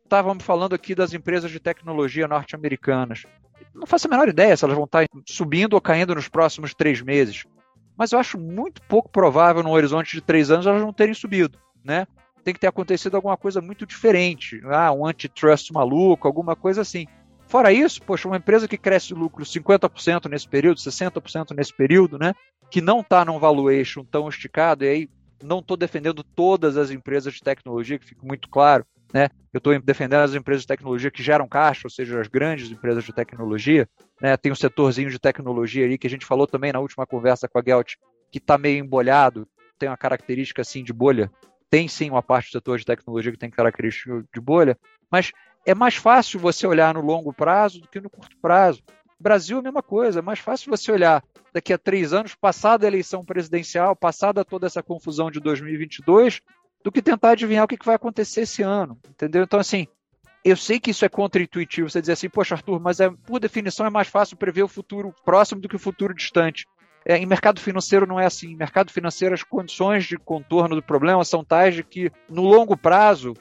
Estávamos 0.03 0.43
falando 0.43 0.75
aqui 0.75 0.93
das 0.93 1.13
empresas 1.13 1.49
de 1.49 1.59
tecnologia 1.59 2.27
norte-americanas. 2.27 3.23
Não 3.73 3.87
faço 3.87 4.07
a 4.07 4.09
menor 4.09 4.27
ideia 4.27 4.57
se 4.57 4.65
elas 4.65 4.75
vão 4.75 4.85
estar 4.85 5.05
subindo 5.25 5.73
ou 5.73 5.81
caindo 5.81 6.13
nos 6.13 6.27
próximos 6.27 6.73
três 6.73 7.01
meses. 7.01 7.45
Mas 7.95 8.11
eu 8.11 8.19
acho 8.19 8.37
muito 8.37 8.81
pouco 8.83 9.09
provável, 9.09 9.63
num 9.63 9.71
horizonte 9.71 10.11
de 10.13 10.21
três 10.21 10.51
anos, 10.51 10.65
elas 10.65 10.81
não 10.81 10.91
terem 10.91 11.13
subido, 11.13 11.57
né? 11.83 12.05
Tem 12.43 12.53
que 12.53 12.59
ter 12.59 12.67
acontecido 12.67 13.15
alguma 13.15 13.37
coisa 13.37 13.61
muito 13.61 13.85
diferente. 13.85 14.59
Ah, 14.65 14.91
um 14.91 15.05
antitrust 15.05 15.71
maluco, 15.71 16.27
alguma 16.27 16.55
coisa 16.55 16.81
assim. 16.81 17.05
Fora 17.51 17.73
isso, 17.73 18.01
poxa, 18.01 18.29
uma 18.29 18.37
empresa 18.37 18.65
que 18.65 18.77
cresce 18.77 19.13
lucro 19.13 19.43
50% 19.43 20.29
nesse 20.29 20.47
período, 20.47 20.77
60% 20.77 21.53
nesse 21.53 21.75
período, 21.75 22.17
né? 22.17 22.33
Que 22.69 22.79
não 22.79 23.01
está 23.01 23.25
num 23.25 23.37
valuation 23.37 24.05
tão 24.05 24.29
esticado, 24.29 24.85
e 24.85 24.87
aí 24.87 25.09
não 25.43 25.59
estou 25.59 25.75
defendendo 25.75 26.23
todas 26.23 26.77
as 26.77 26.91
empresas 26.91 27.33
de 27.33 27.41
tecnologia, 27.41 27.99
que 27.99 28.05
fica 28.05 28.25
muito 28.25 28.47
claro, 28.47 28.85
né? 29.13 29.27
Eu 29.53 29.57
estou 29.57 29.77
defendendo 29.81 30.21
as 30.21 30.33
empresas 30.33 30.61
de 30.61 30.67
tecnologia 30.67 31.11
que 31.11 31.21
geram 31.21 31.45
caixa, 31.45 31.81
ou 31.83 31.89
seja, 31.89 32.21
as 32.21 32.29
grandes 32.29 32.71
empresas 32.71 33.03
de 33.03 33.11
tecnologia. 33.11 33.85
Né? 34.21 34.37
Tem 34.37 34.49
um 34.49 34.55
setorzinho 34.55 35.09
de 35.09 35.19
tecnologia 35.19 35.83
ali 35.83 35.97
que 35.97 36.07
a 36.07 36.09
gente 36.09 36.25
falou 36.25 36.47
também 36.47 36.71
na 36.71 36.79
última 36.79 37.05
conversa 37.05 37.49
com 37.49 37.59
a 37.59 37.61
Gelt, 37.61 37.95
que 38.31 38.37
está 38.37 38.57
meio 38.57 38.79
embolhado, 38.79 39.45
tem 39.77 39.89
uma 39.89 39.97
característica 39.97 40.61
assim 40.61 40.85
de 40.85 40.93
bolha. 40.93 41.29
Tem 41.69 41.85
sim 41.89 42.09
uma 42.09 42.23
parte 42.23 42.47
do 42.47 42.53
setor 42.53 42.79
de 42.79 42.85
tecnologia 42.85 43.29
que 43.29 43.37
tem 43.37 43.49
característica 43.49 44.23
de 44.33 44.39
bolha, 44.39 44.77
mas 45.11 45.33
é 45.65 45.75
mais 45.75 45.95
fácil 45.95 46.39
você 46.39 46.65
olhar 46.65 46.93
no 46.93 47.01
longo 47.01 47.33
prazo 47.33 47.81
do 47.81 47.87
que 47.87 47.99
no 47.99 48.09
curto 48.09 48.35
prazo. 48.41 48.81
Brasil 49.19 49.59
a 49.59 49.61
mesma 49.61 49.83
coisa, 49.83 50.19
é 50.19 50.21
mais 50.21 50.39
fácil 50.39 50.71
você 50.71 50.91
olhar 50.91 51.23
daqui 51.53 51.71
a 51.71 51.77
três 51.77 52.13
anos, 52.13 52.33
passada 52.33 52.85
a 52.85 52.89
eleição 52.89 53.23
presidencial, 53.23 53.95
passada 53.95 54.43
toda 54.43 54.65
essa 54.65 54.81
confusão 54.81 55.29
de 55.29 55.39
2022, 55.39 56.41
do 56.83 56.91
que 56.91 57.01
tentar 57.01 57.31
adivinhar 57.31 57.65
o 57.65 57.67
que 57.67 57.77
vai 57.85 57.95
acontecer 57.95 58.41
esse 58.41 58.63
ano, 58.63 58.97
entendeu? 59.07 59.43
Então, 59.43 59.59
assim, 59.59 59.87
eu 60.43 60.57
sei 60.57 60.79
que 60.79 60.89
isso 60.89 61.05
é 61.05 61.09
contra-intuitivo, 61.09 61.89
você 61.89 62.01
dizer 62.01 62.13
assim, 62.13 62.29
poxa, 62.29 62.55
Arthur, 62.55 62.79
mas 62.79 62.99
é, 62.99 63.09
por 63.09 63.39
definição 63.39 63.85
é 63.85 63.89
mais 63.89 64.07
fácil 64.07 64.37
prever 64.37 64.63
o 64.63 64.67
futuro 64.67 65.13
próximo 65.23 65.61
do 65.61 65.69
que 65.69 65.75
o 65.75 65.79
futuro 65.79 66.15
distante. 66.15 66.65
É, 67.05 67.17
em 67.17 67.25
mercado 67.25 67.59
financeiro 67.59 68.07
não 68.07 68.19
é 68.19 68.25
assim. 68.25 68.51
Em 68.51 68.55
mercado 68.55 68.91
financeiro, 68.91 69.33
as 69.33 69.43
condições 69.43 70.05
de 70.05 70.17
contorno 70.17 70.75
do 70.75 70.83
problema 70.83 71.23
são 71.23 71.43
tais 71.43 71.75
de 71.75 71.83
que, 71.83 72.11
no 72.29 72.43
longo 72.43 72.77
prazo, 72.77 73.33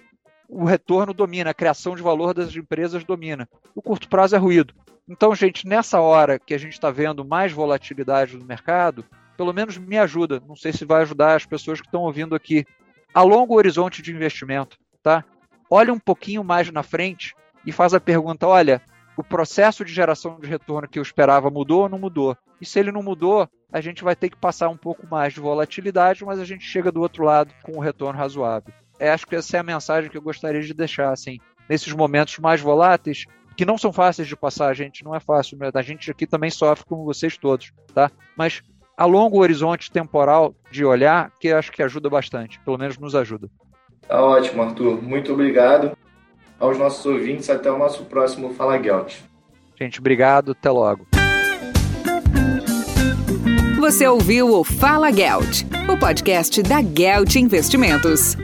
o 0.53 0.65
retorno 0.65 1.15
domina, 1.15 1.51
a 1.51 1.55
criação 1.55 1.95
de 1.95 2.03
valor 2.03 2.35
das 2.35 2.55
empresas 2.57 3.05
domina. 3.05 3.49
O 3.73 3.81
curto 3.81 4.09
prazo 4.09 4.35
é 4.35 4.39
ruído. 4.39 4.75
Então, 5.09 5.33
gente, 5.35 5.67
nessa 5.67 6.01
hora 6.01 6.41
que 6.41 6.53
a 6.53 6.59
gente 6.59 6.73
está 6.73 6.91
vendo 6.91 7.25
mais 7.25 7.53
volatilidade 7.53 8.37
no 8.37 8.45
mercado, 8.45 9.05
pelo 9.37 9.53
menos 9.53 9.79
me 9.79 9.97
ajuda. 9.97 10.43
Não 10.47 10.57
sei 10.57 10.73
se 10.73 10.85
vai 10.85 11.03
ajudar 11.03 11.37
as 11.37 11.47
pessoas 11.47 11.81
que 11.81 11.87
estão 11.87 12.03
ouvindo 12.03 12.35
aqui. 12.35 12.67
Alonga 13.15 13.53
o 13.53 13.57
horizonte 13.57 14.03
de 14.03 14.13
investimento, 14.13 14.77
tá? 15.03 15.25
Olha 15.71 15.93
um 15.93 15.99
pouquinho 16.01 16.43
mais 16.43 16.71
na 16.71 16.83
frente 16.83 17.35
e 17.65 17.71
faz 17.71 17.95
a 17.95 18.01
pergunta: 18.01 18.47
olha, 18.47 18.83
o 19.17 19.23
processo 19.23 19.85
de 19.85 19.93
geração 19.93 20.39
de 20.41 20.49
retorno 20.49 20.89
que 20.89 20.99
eu 20.99 21.03
esperava 21.03 21.49
mudou 21.49 21.83
ou 21.83 21.89
não 21.89 21.99
mudou? 21.99 22.37
E 22.61 22.67
se 22.67 22.79
ele 22.79 22.93
não 22.93 23.03
mudou, 23.03 23.49
a 23.73 23.81
gente 23.81 24.03
vai 24.03 24.17
ter 24.17 24.31
que 24.31 24.37
passar 24.37 24.69
um 24.69 24.77
pouco 24.77 25.07
mais 25.07 25.33
de 25.33 25.41
volatilidade, 25.41 26.25
mas 26.25 26.41
a 26.41 26.45
gente 26.45 26.65
chega 26.65 26.93
do 26.93 27.01
outro 27.01 27.25
lado 27.25 27.53
com 27.63 27.79
um 27.79 27.81
retorno 27.81 28.19
razoável 28.19 28.75
é, 29.01 29.11
acho 29.11 29.27
que 29.27 29.35
essa 29.35 29.57
é 29.57 29.61
a 29.61 29.65
mensagem 29.65 30.11
que 30.11 30.17
eu 30.17 30.23
gostaria 30.23 30.61
de 30.61 30.75
deixar, 30.75 31.11
assim, 31.11 31.39
nesses 31.69 31.93
momentos 31.93 32.39
mais 32.39 32.61
voláteis, 32.61 33.25
que 33.57 33.65
não 33.65 33.79
são 33.79 33.93
fáceis 33.93 34.29
de 34.29 34.37
passar, 34.37 34.75
gente, 34.75 35.03
não 35.03 35.15
é 35.15 35.21
fácil, 35.21 35.59
né? 35.59 35.71
a 35.75 35.83
gente 35.83 36.11
aqui 36.11 36.27
também 36.27 36.51
sofre 36.51 36.85
como 36.87 37.05
vocês 37.05 37.37
todos, 37.37 37.73
tá? 37.95 38.11
Mas 38.37 38.63
alonga 38.97 39.37
o 39.37 39.41
horizonte 39.41 39.91
temporal 39.91 40.55
de 40.71 40.85
olhar, 40.85 41.33
que 41.41 41.51
acho 41.51 41.73
que 41.73 41.83
ajuda 41.83 42.11
bastante, 42.11 42.61
pelo 42.61 42.79
menos 42.79 42.99
nos 42.99 43.15
ajuda. 43.15 43.49
Tá 44.07 44.23
ótimo, 44.23 44.63
Arthur. 44.63 45.03
Muito 45.03 45.33
obrigado 45.33 45.97
aos 46.59 46.77
nossos 46.79 47.07
ouvintes. 47.07 47.49
Até 47.49 47.71
o 47.71 47.79
nosso 47.79 48.05
próximo 48.05 48.53
Fala 48.53 48.81
Gelt. 48.83 49.19
Gente, 49.81 50.01
obrigado. 50.01 50.53
Até 50.53 50.71
logo. 50.71 51.07
Você 53.79 54.07
ouviu 54.07 54.49
o 54.55 54.63
Fala 54.63 55.11
Gelt, 55.11 55.63
o 55.89 55.97
podcast 55.99 56.63
da 56.63 56.83
Gelt 56.83 57.37
Investimentos. 57.37 58.37